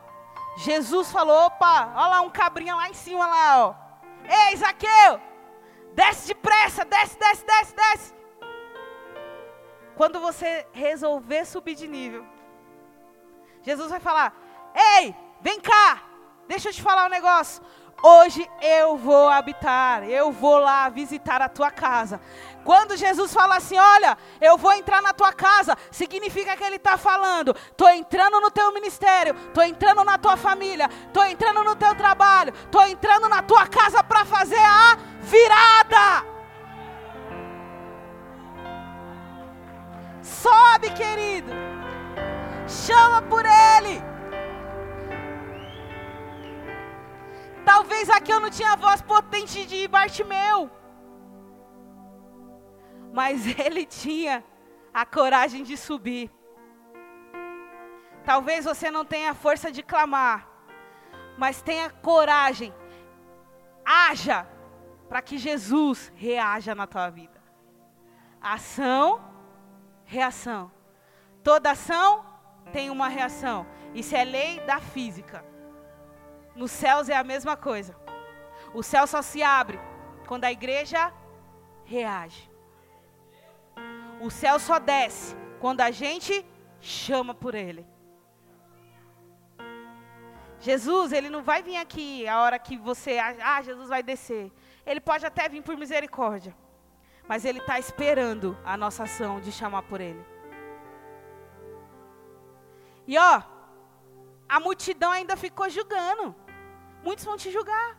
[0.56, 3.74] Jesus falou: opa, olha lá um cabrinha lá em cima lá, ó.
[4.24, 5.20] Ei, Zaqueu,
[5.94, 8.14] desce depressa, desce, desce, desce, desce.
[9.96, 12.26] Quando você resolver subir de nível,
[13.62, 14.34] Jesus vai falar:
[14.74, 16.02] Ei, vem cá,
[16.46, 17.62] deixa eu te falar um negócio.
[18.02, 22.20] Hoje eu vou habitar, eu vou lá visitar a tua casa.
[22.62, 26.98] Quando Jesus fala assim, olha, eu vou entrar na tua casa, significa que Ele está
[26.98, 31.94] falando, estou entrando no teu ministério, estou entrando na tua família, estou entrando no teu
[31.94, 36.26] trabalho, estou entrando na tua casa para fazer a virada.
[40.20, 41.52] Sobe, querido,
[42.66, 44.15] chama por Ele.
[47.66, 50.70] Talvez aqui eu não tinha a voz potente de Bartimeu.
[53.12, 54.44] Mas ele tinha
[54.94, 56.30] a coragem de subir.
[58.24, 60.48] Talvez você não tenha a força de clamar,
[61.36, 62.72] mas tenha coragem.
[63.84, 64.46] Haja
[65.08, 67.42] para que Jesus reaja na tua vida.
[68.40, 69.20] Ação,
[70.04, 70.70] reação.
[71.42, 72.24] Toda ação
[72.72, 73.66] tem uma reação.
[73.92, 75.55] Isso é lei da física.
[76.56, 77.94] Nos céus é a mesma coisa.
[78.72, 79.78] O céu só se abre
[80.26, 81.12] quando a igreja
[81.84, 82.50] reage.
[84.20, 86.44] O céu só desce quando a gente
[86.80, 87.86] chama por ele.
[90.58, 94.50] Jesus, ele não vai vir aqui a hora que você, ah, Jesus vai descer.
[94.86, 96.56] Ele pode até vir por misericórdia,
[97.28, 100.24] mas ele está esperando a nossa ação de chamar por ele.
[103.06, 103.42] E ó,
[104.48, 106.34] a multidão ainda ficou julgando.
[107.06, 107.96] Muitos vão te julgar.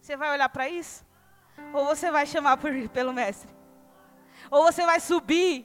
[0.00, 1.06] Você vai olhar para isso?
[1.72, 3.48] Ou você vai chamar por, pelo mestre?
[4.50, 5.64] Ou você vai subir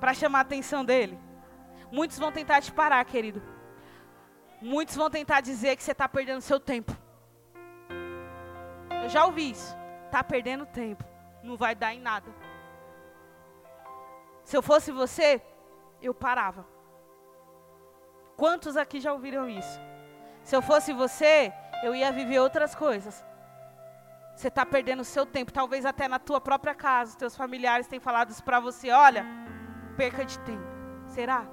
[0.00, 1.16] para chamar a atenção dele?
[1.92, 3.40] Muitos vão tentar te parar, querido.
[4.60, 6.92] Muitos vão tentar dizer que você está perdendo seu tempo.
[9.04, 9.76] Eu já ouvi isso.
[10.06, 11.04] Está perdendo tempo.
[11.44, 12.28] Não vai dar em nada.
[14.42, 15.40] Se eu fosse você,
[16.02, 16.66] eu parava.
[18.36, 19.88] Quantos aqui já ouviram isso?
[20.48, 23.22] Se eu fosse você, eu ia viver outras coisas.
[24.34, 27.18] Você está perdendo seu tempo, talvez até na tua própria casa.
[27.18, 28.90] Teus familiares têm falado isso para você.
[28.90, 29.26] Olha,
[29.94, 30.66] perca de tempo.
[31.04, 31.46] Será?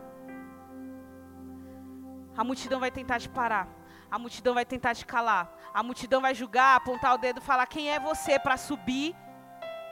[2.38, 3.67] A multidão vai tentar te parar.
[4.10, 5.53] A multidão vai tentar te calar.
[5.73, 9.13] A multidão vai julgar, apontar o dedo, falar quem é você para subir.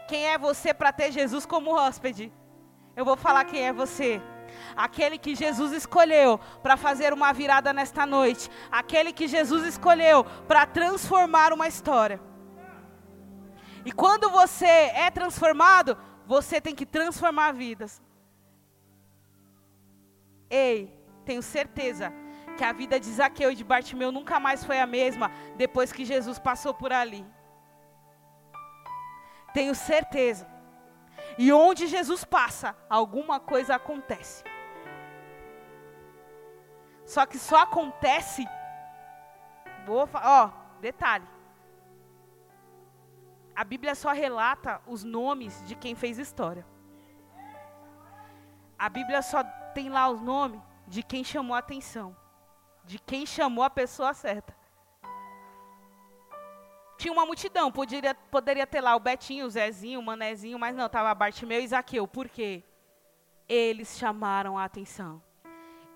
[0.07, 2.31] Quem é você para ter Jesus como hóspede?
[2.95, 4.21] Eu vou falar quem é você
[4.76, 10.65] aquele que Jesus escolheu para fazer uma virada nesta noite, aquele que Jesus escolheu para
[10.65, 12.19] transformar uma história.
[13.86, 18.02] E quando você é transformado, você tem que transformar vidas.
[20.49, 22.13] Ei, tenho certeza
[22.58, 26.06] que a vida de Zaqueu e de Bartimeu nunca mais foi a mesma depois que
[26.06, 27.26] Jesus passou por ali.
[29.54, 30.47] Tenho certeza.
[31.38, 34.43] E onde Jesus passa, alguma coisa acontece.
[37.13, 38.43] Só que só acontece.
[39.86, 40.49] Vou, ó,
[40.82, 41.28] detalhe.
[43.55, 46.66] A Bíblia só relata os nomes de quem fez história.
[48.80, 49.43] A Bíblia só
[49.76, 52.18] tem lá os nomes de quem chamou a atenção,
[52.84, 54.55] de quem chamou a pessoa certa.
[56.97, 60.88] Tinha uma multidão, poderia, poderia ter lá o Betinho, o Zezinho, o Manezinho, mas não,
[60.88, 62.07] estava Bartimeu e Zaqueu.
[62.07, 62.64] Por quê?
[63.47, 65.22] Eles chamaram a atenção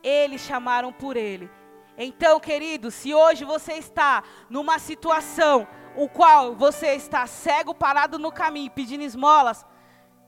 [0.04, 1.50] eles chamaram por ele.
[1.98, 8.32] Então, querido, se hoje você está numa situação o qual você está cego parado no
[8.32, 9.66] caminho pedindo esmolas,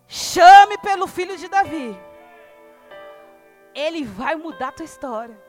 [0.07, 1.95] chame pelo filho de Davi.
[3.75, 5.39] Ele vai mudar a tua história.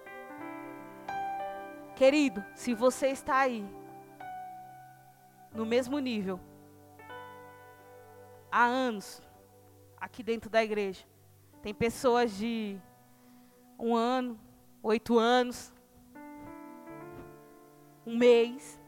[1.97, 3.67] Querido, se você está aí
[5.55, 6.39] no mesmo nível
[8.53, 9.23] há anos,
[9.97, 11.05] aqui dentro da igreja.
[11.63, 12.79] Tem pessoas de
[13.81, 14.39] um ano,
[14.83, 15.73] oito anos,
[18.07, 18.81] um mês,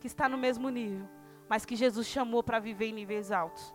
[0.00, 1.08] que está no mesmo nível,
[1.48, 3.74] mas que Jesus chamou para viver em níveis altos.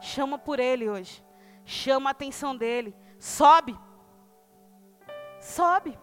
[0.00, 1.24] Chama por Ele hoje.
[1.64, 2.94] Chama a atenção dele.
[3.18, 3.78] Sobe.
[5.40, 5.98] Sobe.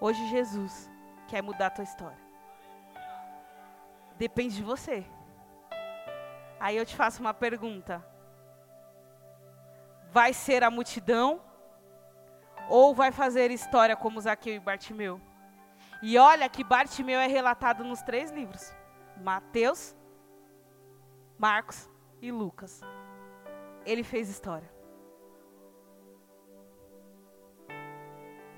[0.00, 0.90] Hoje Jesus
[1.28, 2.18] quer mudar a tua história.
[4.16, 5.04] Depende de você.
[6.60, 8.11] Aí eu te faço uma pergunta.
[10.12, 11.40] Vai ser a multidão
[12.68, 15.18] ou vai fazer história como Zaqueu e Bartimeu?
[16.02, 18.74] E olha que Bartimeu é relatado nos três livros:
[19.16, 19.96] Mateus,
[21.38, 21.88] Marcos
[22.20, 22.82] e Lucas.
[23.86, 24.70] Ele fez história.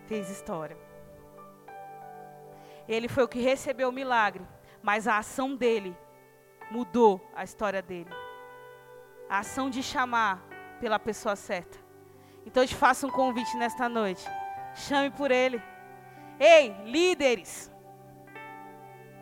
[0.07, 0.77] Fez história.
[2.89, 4.47] Ele foi o que recebeu o milagre,
[4.83, 5.97] mas a ação dele
[6.71, 8.11] mudou a história dele.
[9.31, 11.79] A ação de chamar pela pessoa certa.
[12.47, 14.25] Então eu te faço um convite nesta noite.
[14.75, 15.63] Chame por ele.
[16.39, 17.73] Ei, líderes.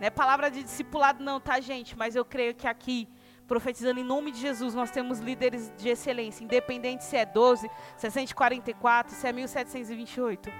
[0.00, 1.96] Não é palavra de discipulado, não, tá, gente?
[1.96, 3.08] Mas eu creio que aqui,
[3.46, 8.06] profetizando em nome de Jesus, nós temos líderes de excelência, independente se é 12, se
[8.06, 10.50] é 144, se é 1728.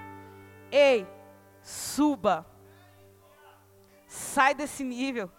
[0.70, 1.06] Ei,
[1.60, 2.46] suba.
[4.06, 5.30] Sai desse nível.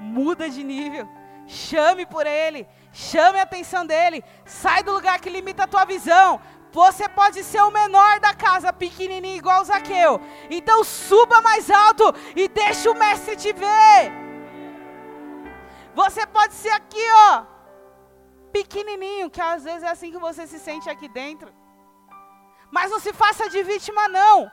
[0.00, 1.08] Muda de nível.
[1.48, 2.68] Chame por ele.
[2.92, 4.22] Chame a atenção dele.
[4.44, 6.40] Sai do lugar que limita a tua visão.
[6.70, 10.20] Você pode ser o menor da casa, pequenininho igual o Zaqueu.
[10.50, 14.12] Então suba mais alto e deixa o mestre te ver.
[15.94, 17.44] Você pode ser aqui, ó,
[18.52, 21.52] pequenininho, que às vezes é assim que você se sente aqui dentro.
[22.70, 24.50] Mas não se faça de vítima não.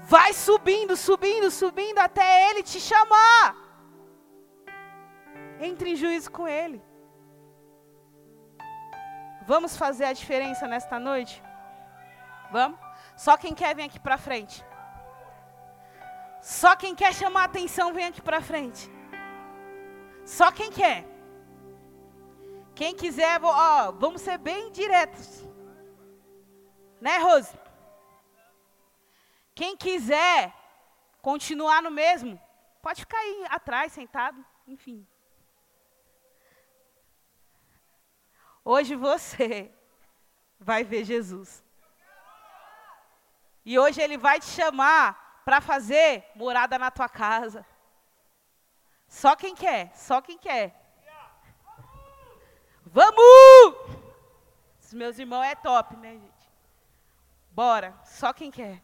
[0.00, 3.67] Vai subindo, subindo, subindo até ele te chamar.
[5.60, 6.82] Entre em juízo com ele.
[9.46, 11.42] Vamos fazer a diferença nesta noite?
[12.50, 12.78] Vamos?
[13.16, 14.64] Só quem quer vem aqui para frente.
[16.40, 18.90] Só quem quer chamar atenção vem aqui para frente.
[20.24, 21.04] Só quem quer.
[22.74, 25.44] Quem quiser, ó, vamos ser bem diretos.
[27.00, 27.52] Né, Rose?
[29.54, 30.54] Quem quiser
[31.20, 32.40] continuar no mesmo,
[32.80, 35.06] pode ficar aí atrás, sentado, enfim.
[38.64, 39.70] Hoje você
[40.58, 41.64] vai ver Jesus.
[43.64, 47.66] E hoje ele vai te chamar para fazer morada na tua casa.
[49.06, 50.74] Só quem quer, só quem quer.
[52.84, 53.98] Vamos!
[54.80, 56.50] Os meus irmãos é top, né, gente?
[57.50, 58.82] Bora, só quem quer.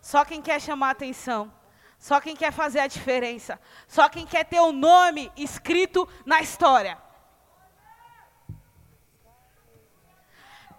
[0.00, 1.52] Só quem quer chamar atenção.
[1.98, 3.60] Só quem quer fazer a diferença.
[3.86, 7.00] Só quem quer ter o nome escrito na história.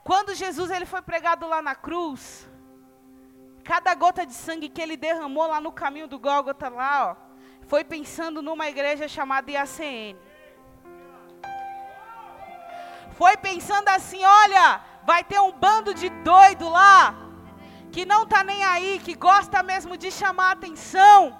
[0.03, 2.49] Quando Jesus ele foi pregado lá na cruz,
[3.63, 7.15] cada gota de sangue que ele derramou lá no caminho do Gólgota lá, ó,
[7.67, 10.17] foi pensando numa igreja chamada IACN.
[13.13, 17.15] Foi pensando assim, olha, vai ter um bando de doido lá,
[17.89, 21.39] que não tá nem aí, que gosta mesmo de chamar atenção.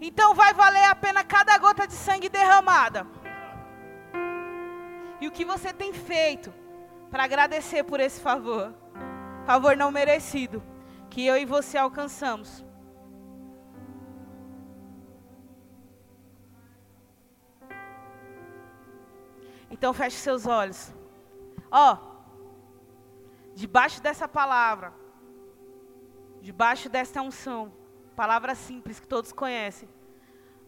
[0.00, 3.06] Então vai valer a pena cada gota de sangue derramada.
[5.20, 6.52] E o que você tem feito
[7.10, 8.72] para agradecer por esse favor,
[9.44, 10.62] favor não merecido,
[11.10, 12.64] que eu e você alcançamos.
[19.70, 20.92] Então feche seus olhos.
[21.70, 24.92] Ó, oh, debaixo dessa palavra,
[26.40, 27.72] debaixo desta unção,
[28.14, 29.88] palavra simples que todos conhecem,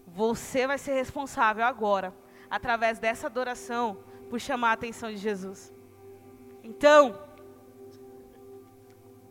[0.07, 2.15] você vai ser responsável agora,
[2.51, 5.72] através dessa adoração, por chamar a atenção de Jesus.
[6.63, 7.19] Então,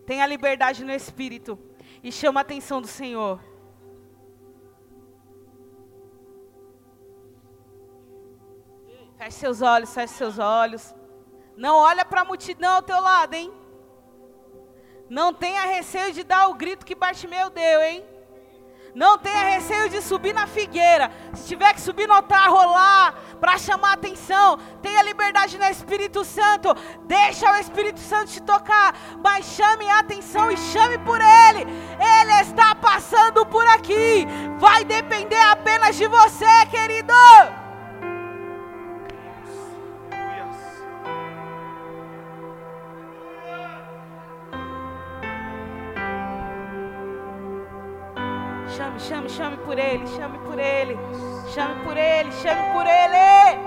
[0.06, 1.58] tenha liberdade no espírito
[2.04, 3.40] e chama a atenção do Senhor.
[9.18, 10.96] Feche seus olhos, feche seus olhos.
[11.56, 13.54] Não olha para a multidão ao teu lado, hein?
[15.10, 18.11] Não tenha receio de dar o grito que Bartimeu deu, hein?
[18.94, 21.12] Não tenha receio de subir na figueira.
[21.34, 24.58] Se tiver que subir no altar, rolar, para chamar atenção.
[24.82, 26.76] Tenha liberdade no Espírito Santo.
[27.06, 28.96] Deixa o Espírito Santo te tocar.
[29.24, 31.62] Mas chame a atenção e chame por Ele.
[31.62, 34.28] Ele está passando por aqui.
[34.58, 37.14] Vai depender apenas de você, querido.
[48.82, 50.98] Chame, chame, chame por Ele, chame por Ele,
[51.54, 53.60] chame por Ele, chame por Ele.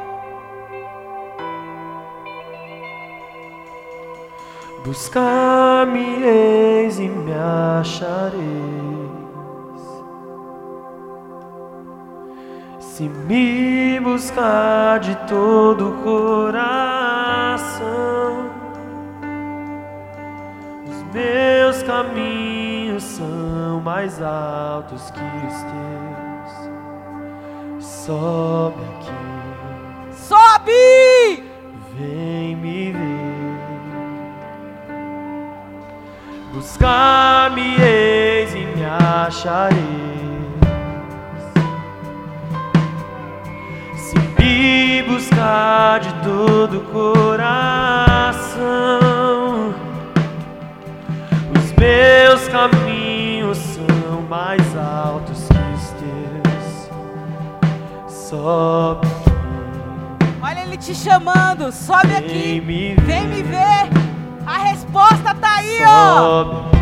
[4.85, 8.43] Buscar-me eis e me achareis.
[12.81, 16.65] Se me buscar de todo o coração,
[20.87, 25.63] os meus caminhos são mais altos que os
[27.79, 27.85] teus.
[27.87, 29.13] Sobe aqui,
[30.17, 31.55] Sobe!
[31.99, 33.01] vem me ver.
[36.53, 39.79] Buscar-me eis e me achareis.
[43.97, 48.55] Se me buscar de todo o coração,
[51.57, 52.24] os meus
[54.35, 56.91] mais altos que os teus.
[58.29, 59.07] Sobe
[60.43, 63.89] Olha Ele te chamando, sobe vem aqui, me vem me ver.
[64.45, 66.45] A resposta tá aí, ó.
[66.45, 66.74] Sobe, vem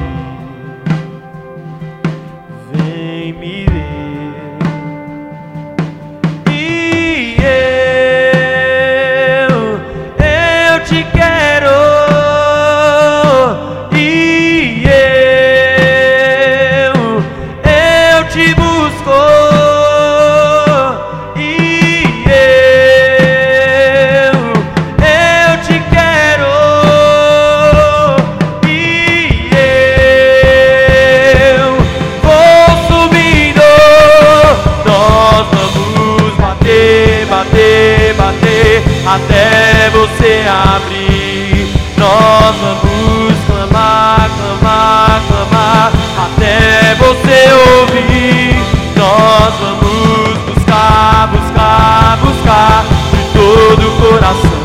[40.74, 41.68] abrir.
[41.96, 45.92] Nós vamos clamar, clamar, clamar
[46.24, 47.38] até você
[47.80, 48.60] ouvir.
[48.96, 54.62] Nós vamos buscar, buscar, buscar de todo o coração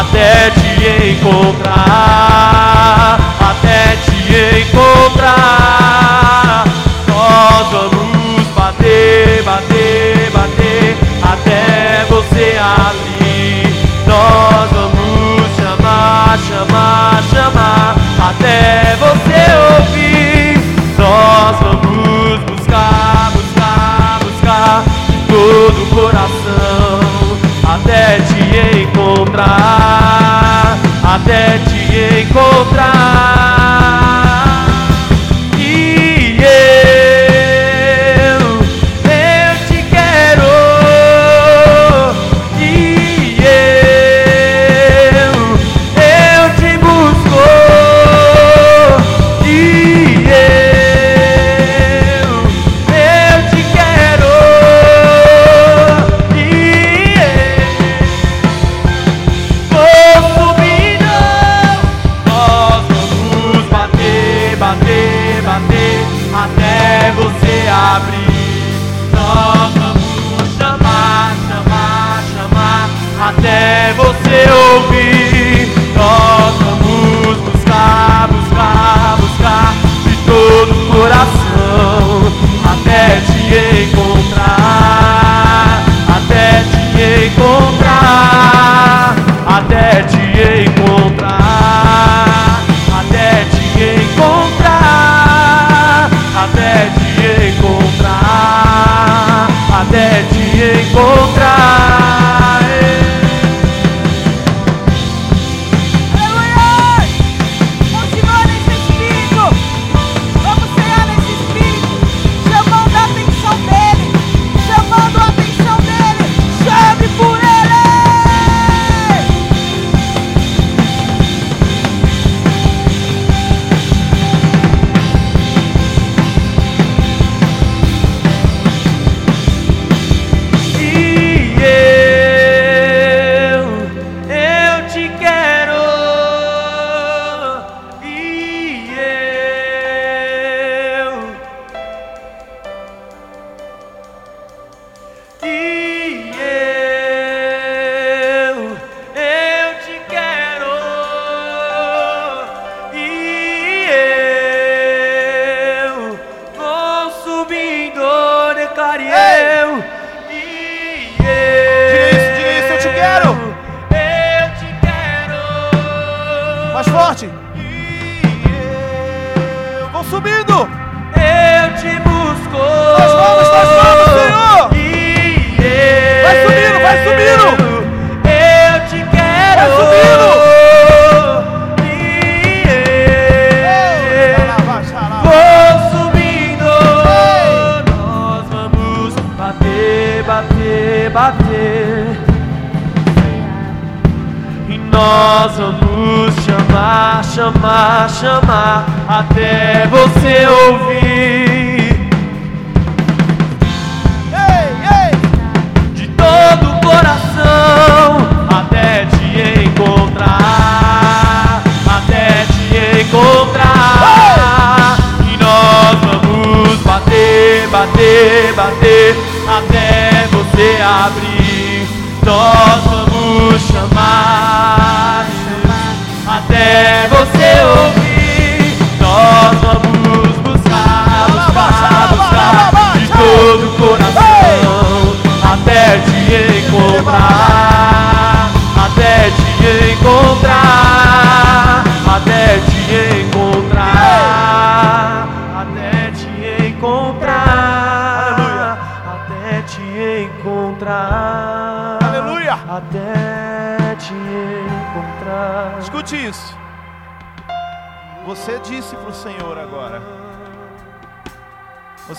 [0.00, 6.64] até te encontrar, até te encontrar.
[7.06, 13.09] Nós vamos bater, bater, bater até você abrir.
[14.30, 17.96] Nós vamos chamar, chamar, chamar
[18.28, 19.40] até você
[19.80, 20.60] ouvir.
[20.96, 27.00] Nós vamos buscar, buscar, buscar de todo o coração
[27.64, 33.19] até te encontrar, até te encontrar.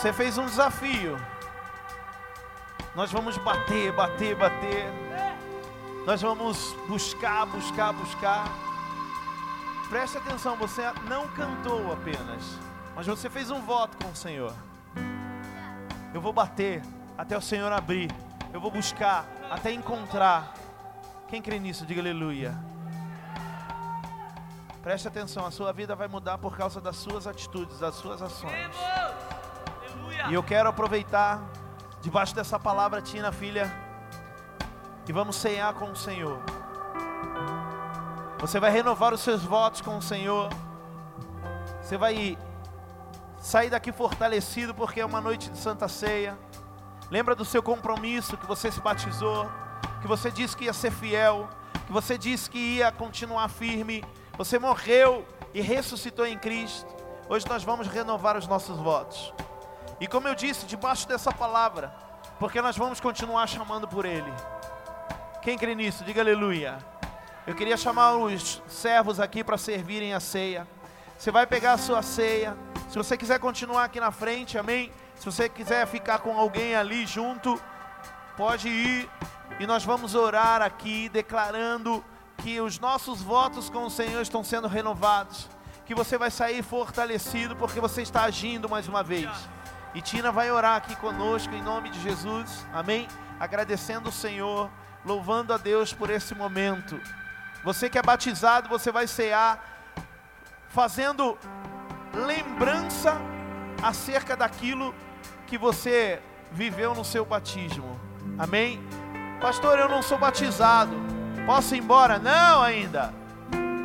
[0.02, 1.16] Você fez um desafio.
[2.96, 4.92] Nós vamos bater, bater, bater.
[6.08, 8.46] Nós vamos buscar, buscar, buscar.
[9.92, 12.58] Preste atenção, você não cantou apenas,
[12.96, 14.56] mas você fez um voto com o Senhor.
[16.12, 16.82] Eu vou bater
[17.16, 18.10] até o Senhor abrir.
[18.52, 20.56] Eu vou buscar até encontrar.
[21.28, 22.58] Quem crê nisso, diga aleluia.
[24.82, 28.76] Preste atenção, a sua vida vai mudar por causa das suas atitudes, das suas ações.
[30.30, 31.42] E eu quero aproveitar,
[32.02, 33.72] debaixo dessa palavra, Tina, filha,
[35.08, 36.40] e vamos cear com o Senhor.
[38.40, 40.50] Você vai renovar os seus votos com o Senhor.
[41.82, 42.38] Você vai
[43.38, 46.38] sair daqui fortalecido, porque é uma noite de Santa Ceia.
[47.10, 49.50] Lembra do seu compromisso que você se batizou,
[50.02, 51.50] que você disse que ia ser fiel,
[51.86, 54.04] que você disse que ia continuar firme.
[54.38, 56.88] Você morreu e ressuscitou em Cristo.
[57.28, 59.34] Hoje nós vamos renovar os nossos votos.
[60.02, 61.94] E como eu disse, debaixo dessa palavra,
[62.40, 64.34] porque nós vamos continuar chamando por Ele.
[65.44, 66.80] Quem crê nisso, diga aleluia.
[67.46, 70.68] Eu queria chamar os servos aqui para servirem a ceia.
[71.20, 72.58] Você vai pegar a sua ceia.
[72.90, 74.92] Se você quiser continuar aqui na frente, amém.
[75.18, 77.62] Se você quiser ficar com alguém ali junto,
[78.36, 79.08] pode ir.
[79.60, 82.04] E nós vamos orar aqui, declarando
[82.38, 85.48] que os nossos votos com o Senhor estão sendo renovados.
[85.86, 89.30] Que você vai sair fortalecido, porque você está agindo mais uma vez.
[89.94, 93.08] E Tina vai orar aqui conosco em nome de Jesus, amém?
[93.40, 94.70] Agradecendo o Senhor,
[95.04, 97.00] louvando a Deus por esse momento.
[97.64, 99.94] Você que é batizado, você vai cear,
[100.70, 101.38] fazendo
[102.14, 103.18] lembrança
[103.84, 104.96] acerca daquilo
[105.46, 106.22] que você
[106.52, 108.00] viveu no seu batismo,
[108.38, 108.82] amém?
[109.42, 110.96] Pastor, eu não sou batizado,
[111.46, 112.18] posso ir embora?
[112.18, 113.14] Não, ainda.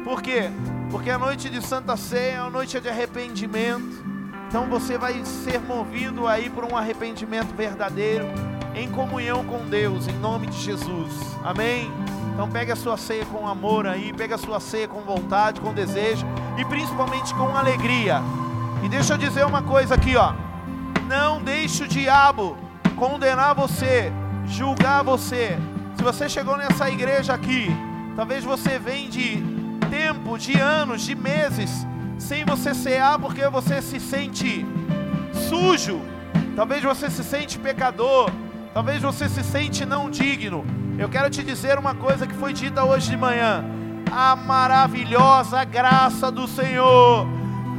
[0.05, 0.51] Por quê?
[0.91, 4.16] Porque a noite de Santa Ceia é uma noite de arrependimento.
[4.49, 8.27] Então você vai ser movido aí por um arrependimento verdadeiro,
[8.75, 11.13] em comunhão com Deus, em nome de Jesus.
[11.45, 11.91] Amém?
[12.33, 15.73] Então pegue a sua ceia com amor aí, pegue a sua ceia com vontade, com
[15.73, 16.27] desejo
[16.57, 18.21] e principalmente com alegria.
[18.85, 20.33] E deixa eu dizer uma coisa aqui, ó.
[21.09, 22.57] Não deixe o diabo
[22.95, 24.13] condenar você,
[24.47, 25.59] julgar você.
[25.97, 27.69] Se você chegou nessa igreja aqui,
[28.15, 29.43] talvez você vem de
[29.91, 31.87] tempo, de anos, de meses
[32.19, 34.65] sem você cear porque você se sente
[35.49, 36.01] sujo,
[36.55, 38.31] talvez você se sente pecador,
[38.73, 40.65] talvez você se sente não digno.
[40.99, 43.65] Eu quero te dizer uma coisa que foi dita hoje de manhã:
[44.11, 47.27] a maravilhosa graça do Senhor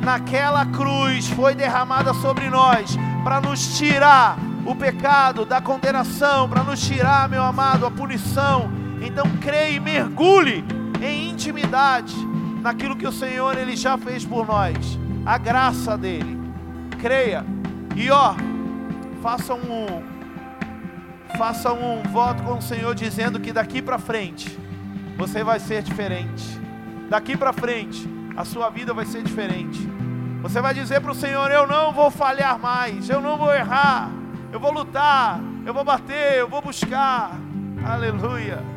[0.04, 6.86] naquela cruz foi derramada sobre nós para nos tirar o pecado da condenação, para nos
[6.86, 8.70] tirar, meu amado, a punição.
[9.02, 10.64] Então creia e mergulhe
[11.02, 12.27] em intimidade
[12.62, 16.38] naquilo que o Senhor ele já fez por nós, a graça dele.
[17.00, 17.46] Creia.
[17.96, 18.34] E ó,
[19.22, 20.18] faça um
[21.38, 24.58] faça um voto com o Senhor dizendo que daqui para frente
[25.18, 26.60] você vai ser diferente.
[27.10, 29.80] Daqui para frente a sua vida vai ser diferente.
[30.42, 34.12] Você vai dizer para o Senhor: Eu não vou falhar mais, eu não vou errar,
[34.52, 37.32] eu vou lutar, eu vou bater, eu vou buscar.
[37.84, 38.77] Aleluia.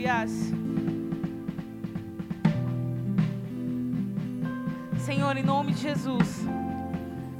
[0.00, 0.30] Aleluias.
[5.04, 6.46] Senhor, em nome de Jesus,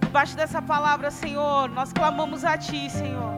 [0.03, 3.35] debaixo dessa palavra, Senhor, nós clamamos a Ti, Senhor,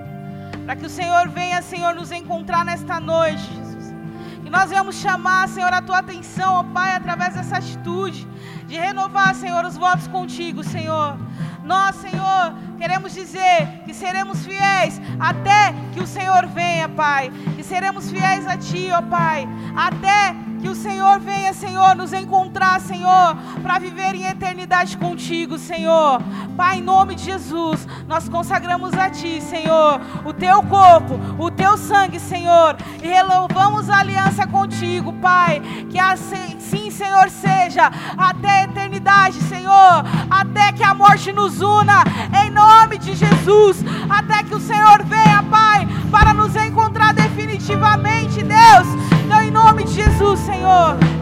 [0.64, 3.94] para que o Senhor venha, Senhor, nos encontrar nesta noite, Jesus.
[4.42, 8.26] Que nós venhamos chamar, Senhor, a Tua atenção, ó Pai, através dessa atitude
[8.66, 11.16] de renovar, Senhor, os votos contigo, Senhor.
[11.62, 17.30] Nós, Senhor, Queremos dizer que seremos fiéis até que o Senhor venha, Pai.
[17.54, 22.80] Que seremos fiéis a Ti, ó Pai, até que o Senhor venha, Senhor, nos encontrar,
[22.80, 26.22] Senhor, para viver em eternidade contigo, Senhor.
[26.56, 31.76] Pai, em nome de Jesus, nós consagramos a Ti, Senhor, o Teu corpo, o Teu
[31.76, 35.60] sangue, Senhor, e renovamos a aliança contigo, Pai.
[35.90, 42.04] Que assim, sim, Senhor, seja até a eternidade, Senhor, até que a morte nos una,
[42.44, 49.12] em nome de Jesus, até que o Senhor venha, Pai, para nos encontrar definitivamente, Deus.
[49.24, 50.51] Então, em nome de Jesus, Senhor,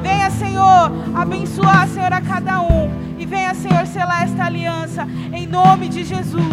[0.03, 2.91] venha, Senhor, abençoar, Senhor, a cada um.
[3.18, 6.45] E venha, Senhor, selar esta aliança, em nome de Jesus.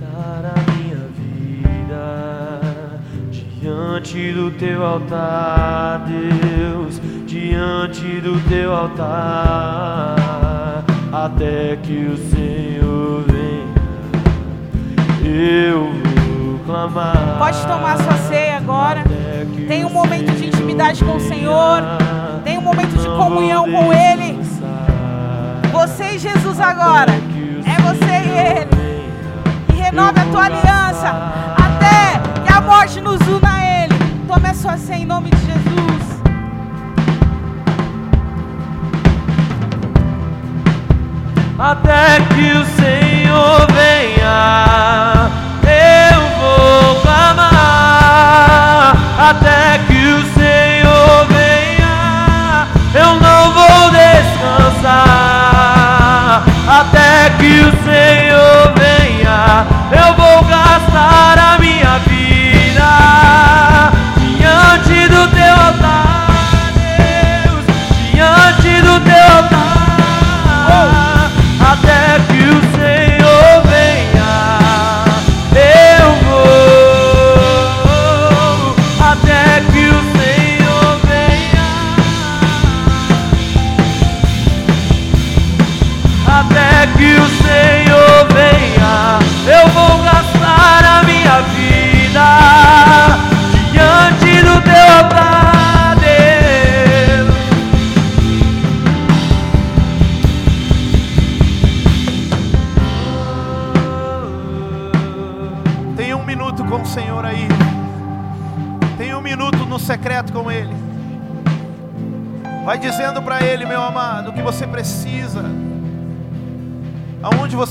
[0.00, 10.16] Dar a minha vida diante do teu altar, Deus, diante do teu altar,
[11.12, 13.72] até que o Senhor venha.
[15.24, 16.02] Eu
[16.64, 17.38] clamar.
[17.38, 19.11] Pode tomar sua ceia agora.
[19.66, 21.82] Tem um momento de intimidade com o Senhor.
[22.44, 24.38] Tem um momento de comunhão com Ele.
[25.72, 27.12] Você e Jesus agora.
[27.64, 28.70] É você e Ele.
[29.74, 31.08] E renove a tua aliança
[31.56, 33.94] até que a morte nos una a Ele.
[34.26, 36.22] Tome a sua ceia em nome de Jesus.
[41.58, 45.01] Até que o Senhor venha
[49.32, 52.68] até que o Senhor venha.
[52.94, 54.92] Eu não vou descansar
[56.68, 58.41] até que o Senhor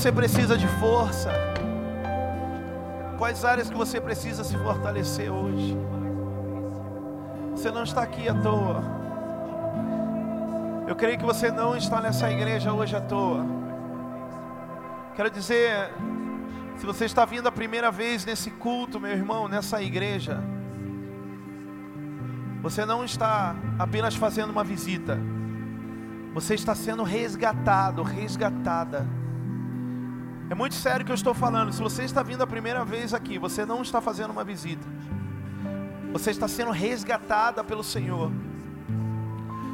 [0.02, 1.30] você precisa de força,
[3.18, 5.78] quais áreas que você precisa se fortalecer hoje.
[7.52, 8.82] Você não está aqui à toa.
[10.88, 13.46] Eu creio que você não está nessa igreja hoje à toa.
[15.14, 15.92] Quero dizer,
[16.78, 20.42] se você está vindo a primeira vez nesse culto, meu irmão, nessa igreja,
[22.60, 25.16] você não está apenas fazendo uma visita,
[26.34, 29.21] você está sendo resgatado, resgatada
[30.52, 31.72] é muito sério o que eu estou falando.
[31.72, 34.86] Se você está vindo a primeira vez aqui, você não está fazendo uma visita.
[36.12, 38.30] Você está sendo resgatada pelo Senhor.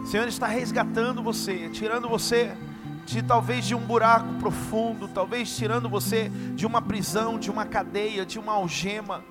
[0.05, 2.57] O Senhor está resgatando você, tirando você
[3.05, 8.24] de talvez de um buraco profundo, talvez tirando você de uma prisão, de uma cadeia,
[8.24, 9.24] de uma algema.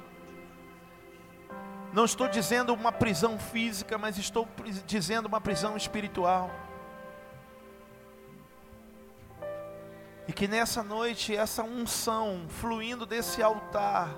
[1.93, 4.45] Não estou dizendo uma prisão física, mas estou
[4.85, 6.66] dizendo uma prisão espiritual.
[10.27, 14.09] E que nessa noite, essa unção fluindo desse altar,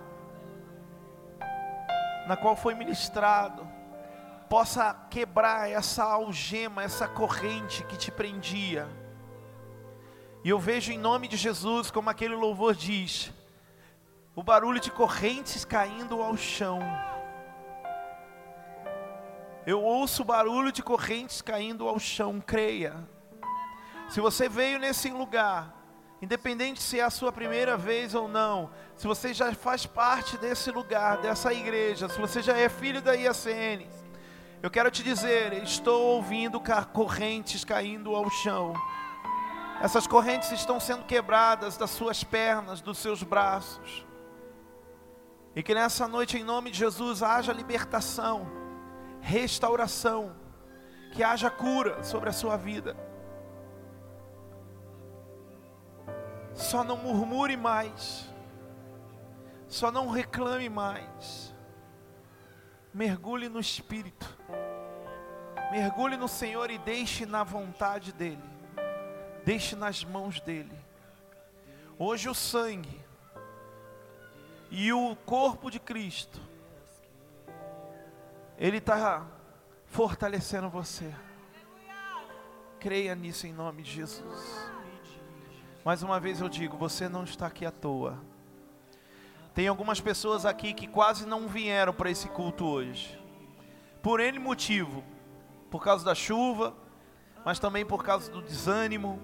[2.27, 3.67] na qual foi ministrado,
[4.49, 8.89] possa quebrar essa algema, essa corrente que te prendia.
[10.43, 13.31] E eu vejo em nome de Jesus, como aquele louvor diz,
[14.35, 16.79] o barulho de correntes caindo ao chão.
[19.65, 22.95] Eu ouço o barulho de correntes caindo ao chão, creia.
[24.07, 25.78] Se você veio nesse lugar,
[26.21, 30.69] Independente se é a sua primeira vez ou não, se você já faz parte desse
[30.69, 33.87] lugar, dessa igreja, se você já é filho da IACN,
[34.61, 36.61] eu quero te dizer, estou ouvindo
[36.91, 38.73] correntes caindo ao chão.
[39.81, 44.05] Essas correntes estão sendo quebradas das suas pernas, dos seus braços.
[45.55, 48.45] E que nessa noite, em nome de Jesus, haja libertação,
[49.21, 50.35] restauração,
[51.13, 53.08] que haja cura sobre a sua vida.
[56.59, 58.29] Só não murmure mais.
[59.69, 61.55] Só não reclame mais.
[62.93, 64.37] Mergulhe no Espírito.
[65.71, 68.43] Mergulhe no Senhor e deixe na vontade dEle.
[69.45, 70.77] Deixe nas mãos dEle.
[71.97, 72.99] Hoje o sangue
[74.69, 76.39] e o corpo de Cristo,
[78.57, 79.25] Ele está
[79.85, 81.13] fortalecendo você.
[82.79, 84.69] Creia nisso em nome de Jesus.
[85.83, 88.19] Mais uma vez eu digo: você não está aqui à toa.
[89.53, 93.19] Tem algumas pessoas aqui que quase não vieram para esse culto hoje,
[94.01, 95.03] por N motivo,
[95.69, 96.73] por causa da chuva,
[97.43, 99.19] mas também por causa do desânimo,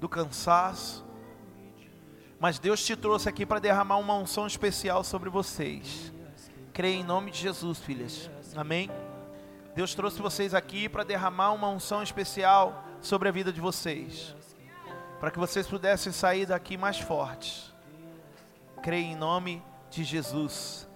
[0.00, 1.06] do cansaço.
[2.40, 6.12] Mas Deus te trouxe aqui para derramar uma unção especial sobre vocês.
[6.72, 8.30] Creia em nome de Jesus, filhas.
[8.56, 8.90] Amém?
[9.74, 14.36] Deus trouxe vocês aqui para derramar uma unção especial sobre a vida de vocês.
[15.20, 17.74] Para que vocês pudessem sair daqui mais fortes.
[18.82, 20.88] Creia em nome de Jesus.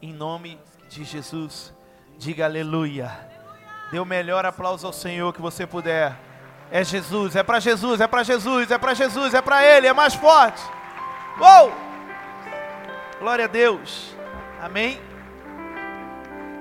[0.00, 0.58] Em nome
[0.88, 1.74] de Jesus.
[2.18, 3.10] Diga aleluia.
[3.90, 6.16] Dê o melhor aplauso ao Senhor que você puder.
[6.70, 9.92] É Jesus, é para Jesus, é para Jesus, é para Jesus, é para Ele, é
[9.92, 10.62] mais forte.
[11.38, 11.72] Uou!
[13.18, 14.14] Glória a Deus.
[14.60, 15.00] Amém.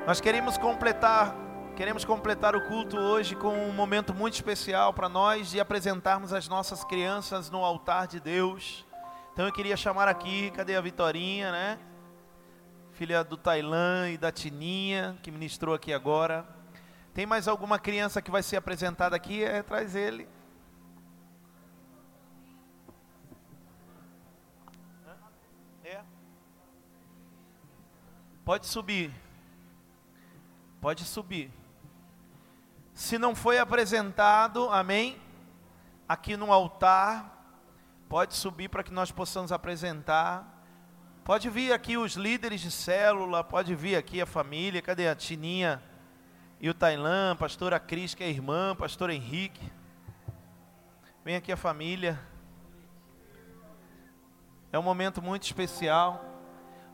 [0.08, 1.36] Nós queremos completar,
[1.80, 6.46] queremos completar o culto hoje com um momento muito especial para nós de apresentarmos as
[6.46, 8.86] nossas crianças no altar de Deus.
[9.32, 11.80] Então eu queria chamar aqui, cadê a Vitorinha, né?
[12.92, 16.46] Filha do Tailã e da Tininha, que ministrou aqui agora.
[17.14, 19.42] Tem mais alguma criança que vai ser apresentada aqui?
[19.42, 20.28] É, traz ele.
[25.86, 26.02] É.
[28.44, 29.14] Pode subir.
[30.82, 31.59] Pode subir.
[33.00, 35.22] Se não foi apresentado, amém?
[36.08, 37.64] Aqui no altar,
[38.10, 40.66] pode subir para que nós possamos apresentar.
[41.24, 44.82] Pode vir aqui os líderes de célula, pode vir aqui a família.
[44.82, 45.82] Cadê a Tininha?
[46.62, 49.72] e o Tailã, pastora Cris, que é irmã, pastor Henrique.
[51.24, 52.20] Vem aqui a família.
[54.70, 56.26] É um momento muito especial.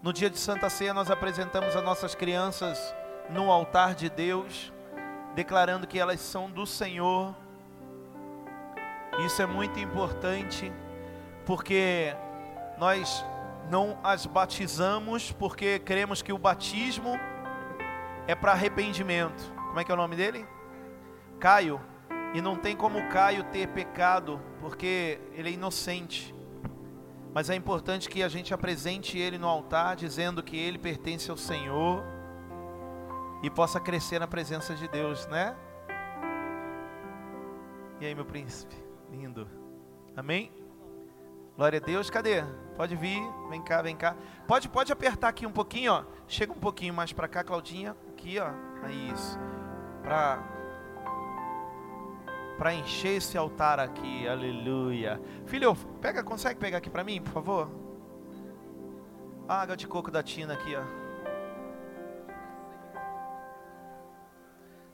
[0.03, 2.93] No dia de Santa Ceia, nós apresentamos as nossas crianças
[3.27, 4.71] no altar de Deus,
[5.35, 7.35] declarando que elas são do Senhor.
[9.25, 10.71] Isso é muito importante,
[11.45, 12.15] porque
[12.77, 13.23] nós
[13.69, 17.19] não as batizamos, porque cremos que o batismo
[18.27, 19.53] é para arrependimento.
[19.67, 20.47] Como é que é o nome dele?
[21.39, 21.81] Caio.
[22.33, 26.33] E não tem como Caio ter pecado, porque ele é inocente.
[27.33, 31.37] Mas é importante que a gente apresente ele no altar, dizendo que ele pertence ao
[31.37, 32.14] Senhor
[33.45, 35.55] e possa crescer na presença de Deus, né?
[38.01, 38.75] E aí, meu príncipe?
[39.11, 39.47] Lindo.
[40.17, 40.51] Amém?
[41.55, 42.09] Glória a Deus.
[42.09, 42.43] Cadê?
[42.75, 43.21] Pode vir.
[43.47, 44.15] Vem cá, vem cá.
[44.47, 46.03] Pode, pode apertar aqui um pouquinho, ó.
[46.27, 47.95] Chega um pouquinho mais para cá, Claudinha.
[48.09, 48.49] Aqui, ó.
[49.13, 49.37] Isso
[50.01, 50.43] para
[52.57, 54.27] para encher esse altar aqui.
[54.27, 55.21] Aleluia.
[55.45, 57.69] Filho, pega, consegue pegar aqui para mim, por favor?
[59.47, 61.04] A água de coco da Tina aqui, ó.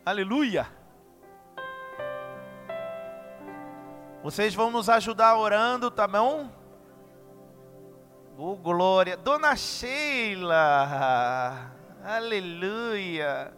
[0.03, 0.65] Aleluia.
[4.23, 6.49] Vocês vão nos ajudar orando, tá bom?
[8.35, 9.15] Oh, glória.
[9.15, 10.55] Dona Sheila.
[12.03, 13.53] Aleluia.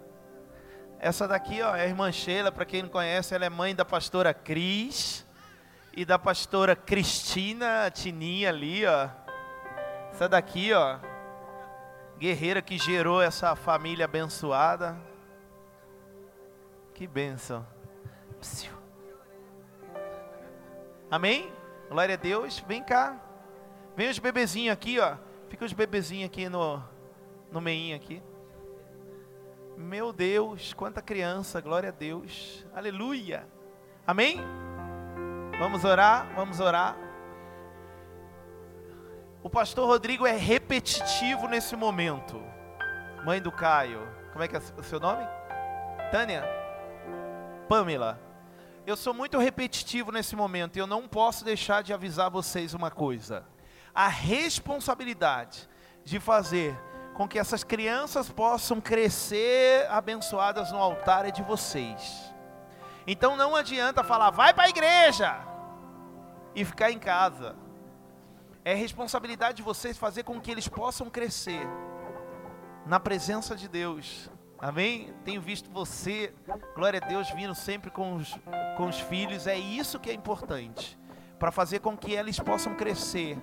[0.99, 3.85] Essa daqui ó, é a irmã Sheila, para quem não conhece, ela é mãe da
[3.85, 5.25] pastora Cris
[5.95, 9.07] e da pastora Cristina Tininha ali, ó.
[10.11, 10.97] Essa daqui, ó,
[12.17, 15.12] guerreira que gerou essa família abençoada.
[17.03, 17.67] Que bênção.
[21.11, 21.51] Amém?
[21.89, 22.59] Glória a Deus.
[22.59, 23.21] Vem cá.
[23.93, 25.17] Vem os bebezinhos aqui, ó.
[25.49, 26.81] Fica os bebezinhos aqui no,
[27.51, 28.23] no meinho aqui.
[29.75, 33.45] Meu Deus, quanta criança, glória a Deus, aleluia,
[34.07, 34.39] amém?
[35.59, 36.95] Vamos orar, vamos orar.
[39.43, 42.41] O pastor Rodrigo é repetitivo nesse momento.
[43.25, 45.27] Mãe do Caio, como é que é o seu nome?
[46.09, 46.62] Tânia?
[47.67, 48.19] Pamela.
[48.85, 52.91] Eu sou muito repetitivo nesse momento e eu não posso deixar de avisar vocês uma
[52.91, 53.45] coisa.
[53.95, 55.69] A responsabilidade
[56.03, 56.77] de fazer
[57.13, 62.33] com que essas crianças possam crescer abençoadas no altar é de vocês.
[63.07, 65.35] Então não adianta falar, vai para a igreja
[66.55, 67.55] e ficar em casa.
[68.65, 71.67] É responsabilidade de vocês fazer com que eles possam crescer
[72.85, 74.29] na presença de Deus.
[74.59, 75.13] Amém?
[75.25, 76.33] Tenho visto você,
[76.75, 78.37] glória a Deus, vindo sempre com os,
[78.77, 79.47] com os filhos.
[79.47, 80.97] É isso que é importante.
[81.37, 83.37] Para fazer com que eles possam crescer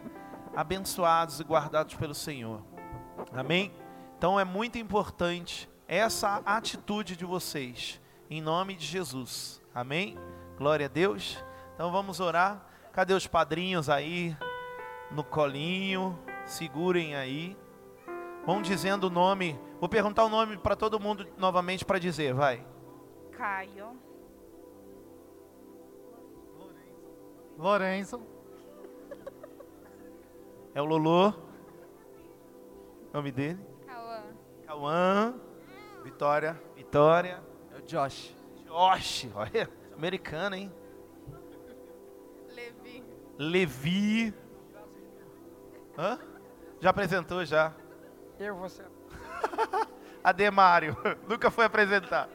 [0.57, 2.63] abençoados e guardados pelo Senhor.
[3.33, 3.73] Amém?
[4.17, 8.01] Então é muito importante essa atitude de vocês,
[8.31, 9.61] em nome de Jesus.
[9.75, 10.17] Amém?
[10.57, 11.43] Glória a Deus.
[11.75, 12.65] Então vamos orar.
[12.93, 14.37] Cadê os padrinhos aí?
[15.11, 17.57] no colinho, segurem aí.
[18.45, 19.59] Vão dizendo o nome.
[19.79, 22.67] Vou perguntar o nome para todo mundo novamente para dizer, vai.
[23.33, 23.99] Caio.
[27.59, 28.21] Lourenço.
[30.73, 31.35] É o Lolo.
[33.13, 33.59] Nome dele?
[33.85, 34.23] Cauã.
[34.65, 35.35] Cauã.
[36.05, 36.63] Vitória.
[36.77, 37.43] Vitória.
[37.75, 38.37] É o Josh.
[38.67, 39.29] Josh.
[39.35, 40.73] Olha, americano, hein?
[42.55, 43.05] Levi.
[43.37, 44.35] Levi.
[45.99, 46.21] Hã?
[46.81, 47.75] Já apresentou já.
[48.41, 48.83] Eu, você.
[50.25, 50.97] Ademário.
[51.29, 52.27] Nunca foi apresentar.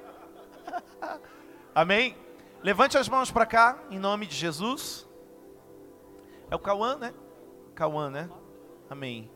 [1.74, 2.16] Amém?
[2.62, 5.10] Levante as mãos para cá, em nome de Jesus.
[6.52, 7.12] É o Cauã, né?
[7.74, 8.30] Cauã, né?
[8.88, 9.32] Amém.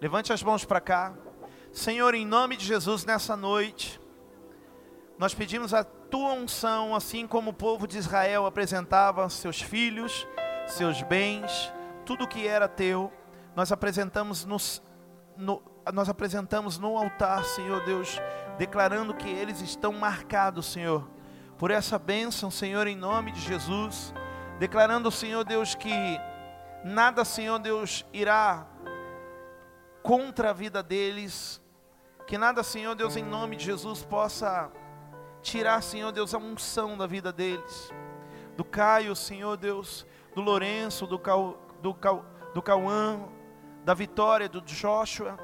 [0.00, 1.12] Levante as mãos para cá.
[1.70, 4.00] Senhor, em nome de Jesus, nessa noite,
[5.18, 10.26] nós pedimos a tua unção, assim como o povo de Israel apresentava seus filhos,
[10.66, 11.70] seus bens,
[12.06, 13.12] tudo que era teu,
[13.54, 14.82] nós apresentamos nos,
[15.36, 15.62] no,
[15.92, 18.20] nós apresentamos no altar, Senhor Deus,
[18.56, 21.08] declarando que eles estão marcados, Senhor,
[21.58, 24.14] por essa bênção, Senhor, em nome de Jesus,
[24.58, 25.92] declarando, Senhor Deus, que
[26.84, 28.66] nada, Senhor Deus, irá
[30.02, 31.60] contra a vida deles,
[32.26, 34.70] que nada, Senhor Deus, em nome de Jesus, possa
[35.42, 37.92] tirar, Senhor Deus, a unção da vida deles,
[38.56, 41.20] do Caio, Senhor Deus, do Lourenço, do,
[41.82, 42.24] do, Cau,
[42.54, 43.28] do Cauã,
[43.84, 45.38] da Vitória, do Joshua,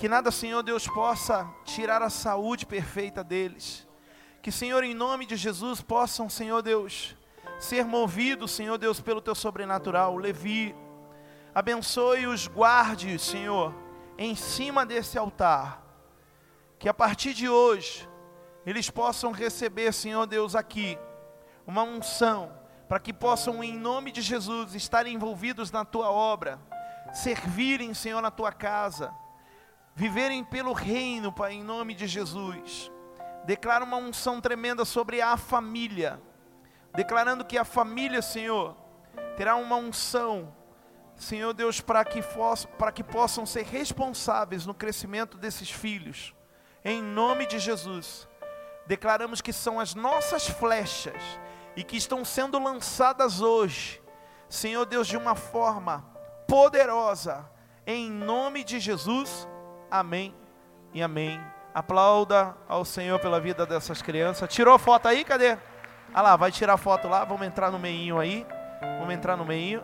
[0.00, 3.86] que nada, Senhor Deus, possa tirar a saúde perfeita deles,
[4.40, 7.14] que, Senhor, em nome de Jesus, possam, Senhor Deus,
[7.58, 10.74] ser movidos, Senhor Deus, pelo Teu sobrenatural, Levi,
[11.54, 13.74] abençoe os guarde, Senhor,
[14.16, 15.84] em cima desse altar,
[16.78, 18.08] que a partir de hoje,
[18.64, 20.98] eles possam receber, Senhor Deus, aqui,
[21.66, 22.50] uma unção,
[22.88, 26.58] para que possam, em nome de Jesus, estar envolvidos na tua obra,
[27.12, 29.14] servirem, Senhor, na tua casa,
[30.00, 32.90] viverem pelo reino, Pai, em nome de Jesus.
[33.44, 36.18] Declara uma unção tremenda sobre a família,
[36.94, 38.74] declarando que a família, Senhor,
[39.36, 40.56] terá uma unção,
[41.16, 42.22] Senhor Deus, para que,
[42.78, 46.34] para que possam ser responsáveis no crescimento desses filhos,
[46.82, 48.26] em nome de Jesus.
[48.86, 51.22] Declaramos que são as nossas flechas
[51.76, 54.00] e que estão sendo lançadas hoje,
[54.48, 56.10] Senhor Deus, de uma forma
[56.48, 57.46] poderosa,
[57.86, 59.46] em nome de Jesus.
[59.90, 60.34] Amém
[60.94, 61.40] e amém.
[61.74, 64.52] Aplauda ao Senhor pela vida dessas crianças.
[64.52, 65.24] Tirou foto aí?
[65.24, 65.56] Cadê?
[66.12, 67.24] Ah lá, vai tirar foto lá.
[67.24, 68.46] Vamos entrar no meinho aí.
[68.98, 69.82] Vamos entrar no meinho.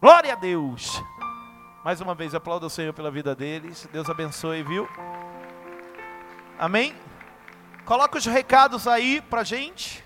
[0.00, 1.02] Glória a Deus.
[1.84, 3.88] Mais uma vez, aplauda o Senhor pela vida deles.
[3.92, 4.88] Deus abençoe, viu?
[6.58, 6.94] Amém?
[7.84, 10.04] Coloca os recados aí pra gente.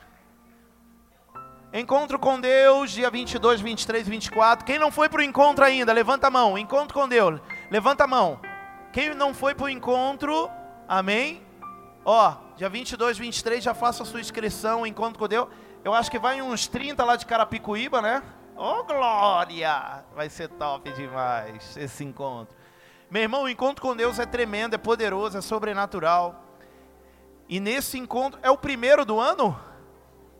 [1.77, 4.64] Encontro com Deus, dia 22, 23 e 24.
[4.64, 6.57] Quem não foi para o encontro ainda, levanta a mão.
[6.57, 8.39] Encontro com Deus, levanta a mão.
[8.93, 10.49] Quem não foi para o encontro,
[10.87, 11.43] amém?
[12.05, 15.49] Ó, dia 22, 23, já faça a sua inscrição, encontro com Deus.
[15.83, 18.22] Eu acho que vai uns 30 lá de Carapicuíba, né?
[18.55, 20.05] Ô oh, glória!
[20.14, 22.55] Vai ser top demais esse encontro.
[23.11, 26.41] Meu irmão, o encontro com Deus é tremendo, é poderoso, é sobrenatural.
[27.49, 29.59] E nesse encontro, é o primeiro do ano?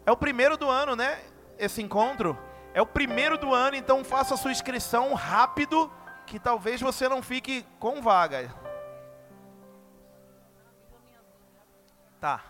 [0.07, 1.19] É o primeiro do ano, né?
[1.59, 2.39] Esse encontro.
[2.75, 5.91] É o primeiro do ano, então faça sua inscrição rápido,
[6.27, 8.53] que talvez você não fique com vaga.
[12.21, 12.43] Tá.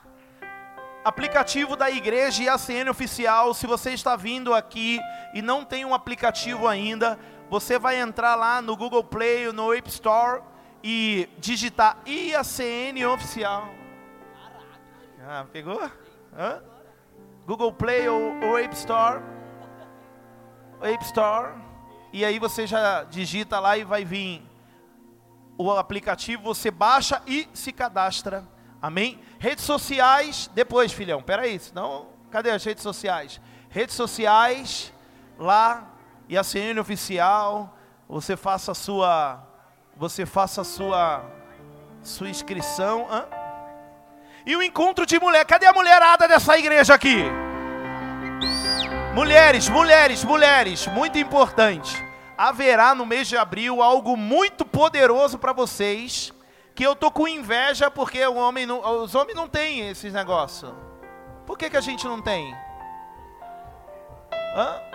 [1.05, 3.53] Aplicativo da igreja e ACN oficial.
[3.53, 4.99] Se você está vindo aqui
[5.35, 7.19] e não tem um aplicativo ainda,
[7.51, 10.43] você vai entrar lá no Google Play, no App Store
[10.83, 13.69] e digitar IACN oficial.
[15.27, 15.83] Ah, pegou?
[16.37, 16.63] Hã?
[17.47, 19.22] Google Play ou, ou App Store.
[20.80, 21.53] App Store.
[22.12, 24.42] E aí você já digita lá e vai vir
[25.57, 28.47] o aplicativo, você baixa e se cadastra.
[28.80, 29.20] Amém?
[29.38, 33.40] Redes sociais, depois, filhão, peraí, senão, cadê as redes sociais?
[33.68, 34.92] Redes sociais,
[35.38, 35.95] lá,
[36.28, 37.76] e a CN oficial,
[38.09, 39.42] você faça a sua,
[39.97, 41.24] você faça a sua,
[42.03, 43.07] sua inscrição.
[43.11, 43.43] Hã?
[44.47, 45.45] E o encontro de mulher.
[45.45, 47.24] Cadê a mulherada dessa igreja aqui?
[49.14, 52.05] Mulheres, mulheres, mulheres, muito importante.
[52.36, 56.32] Haverá no mês de abril algo muito poderoso para vocês,
[56.74, 60.72] que eu tô com inveja porque o homem não, os homens não têm esses negócios.
[61.47, 62.55] Por que, que a gente não tem?
[64.57, 64.93] Hã?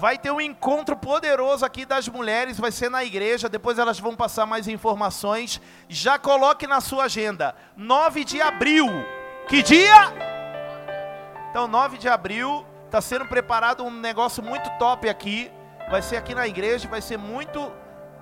[0.00, 4.16] Vai ter um encontro poderoso aqui das mulheres, vai ser na igreja, depois elas vão
[4.16, 5.60] passar mais informações.
[5.90, 8.86] Já coloque na sua agenda, 9 de abril.
[9.46, 10.10] Que dia?
[11.50, 15.52] Então, 9 de abril, está sendo preparado um negócio muito top aqui.
[15.90, 17.70] Vai ser aqui na igreja, vai ser muito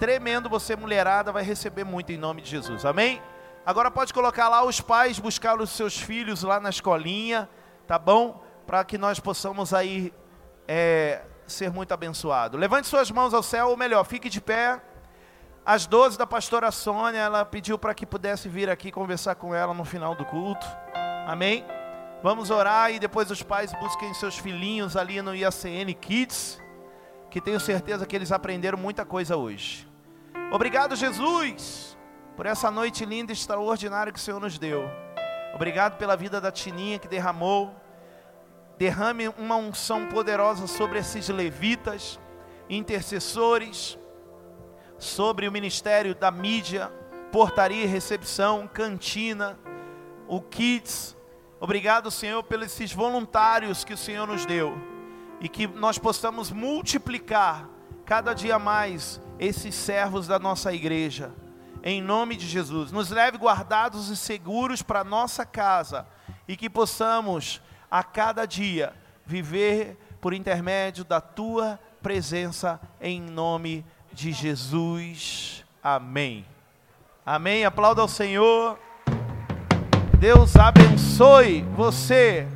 [0.01, 0.49] tremendo.
[0.49, 2.85] Você, mulherada, vai receber muito em nome de Jesus.
[2.85, 3.23] Amém?
[3.65, 7.49] Agora pode colocar lá os pais, buscar os seus filhos lá na escolinha,
[7.87, 8.43] tá bom?
[8.67, 10.13] Para que nós possamos aí
[10.67, 11.23] é,
[11.53, 12.57] ser muito abençoado.
[12.57, 14.81] Levante suas mãos ao céu, ou melhor, fique de pé.
[15.65, 19.75] Às 12 da pastora Sônia, ela pediu para que pudesse vir aqui conversar com ela
[19.75, 20.67] no final do culto.
[21.27, 21.65] Amém?
[22.23, 26.61] Vamos orar e depois os pais busquem seus filhinhos ali no IACN Kids,
[27.31, 29.87] que tenho certeza que eles aprenderam muita coisa hoje.
[30.51, 31.97] Obrigado, Jesus,
[32.35, 34.89] por essa noite linda e extraordinária que o Senhor nos deu.
[35.55, 37.75] Obrigado pela vida da Tininha que derramou.
[38.79, 42.21] Derrame uma unção poderosa sobre esses levitas,
[42.71, 43.99] intercessores,
[44.97, 46.93] sobre o ministério da mídia,
[47.33, 49.59] portaria e recepção, cantina,
[50.29, 51.17] o Kids.
[51.59, 54.79] Obrigado, Senhor, pelos esses voluntários que o Senhor nos deu
[55.41, 57.69] e que nós possamos multiplicar
[58.05, 61.33] cada dia mais esses servos da nossa igreja.
[61.83, 66.07] Em nome de Jesus, nos leve guardados e seguros para nossa casa
[66.47, 67.61] e que possamos
[67.91, 68.93] a cada dia
[69.25, 75.65] viver por intermédio da tua presença em nome de Jesus.
[75.83, 76.45] Amém.
[77.25, 77.65] Amém.
[77.65, 78.79] Aplauda ao Senhor.
[80.19, 82.47] Deus abençoe você.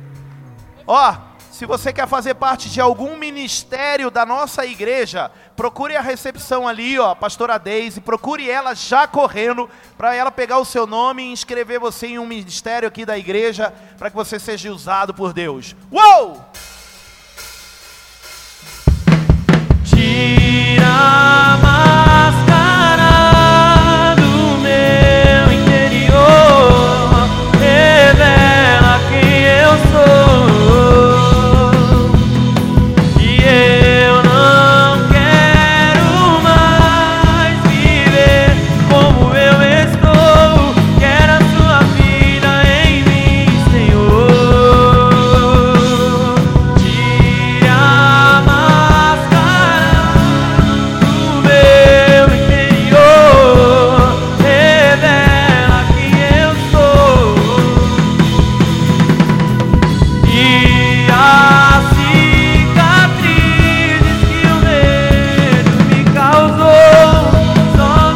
[0.85, 1.15] Ó,
[1.63, 6.99] se você quer fazer parte de algum ministério da nossa igreja, procure a recepção ali,
[6.99, 11.31] ó, a pastora Deise, procure ela já correndo para ela pegar o seu nome e
[11.31, 15.73] inscrever você em um ministério aqui da igreja para que você seja usado por Deus.
[15.89, 16.45] Uou!
[19.85, 21.42] Tira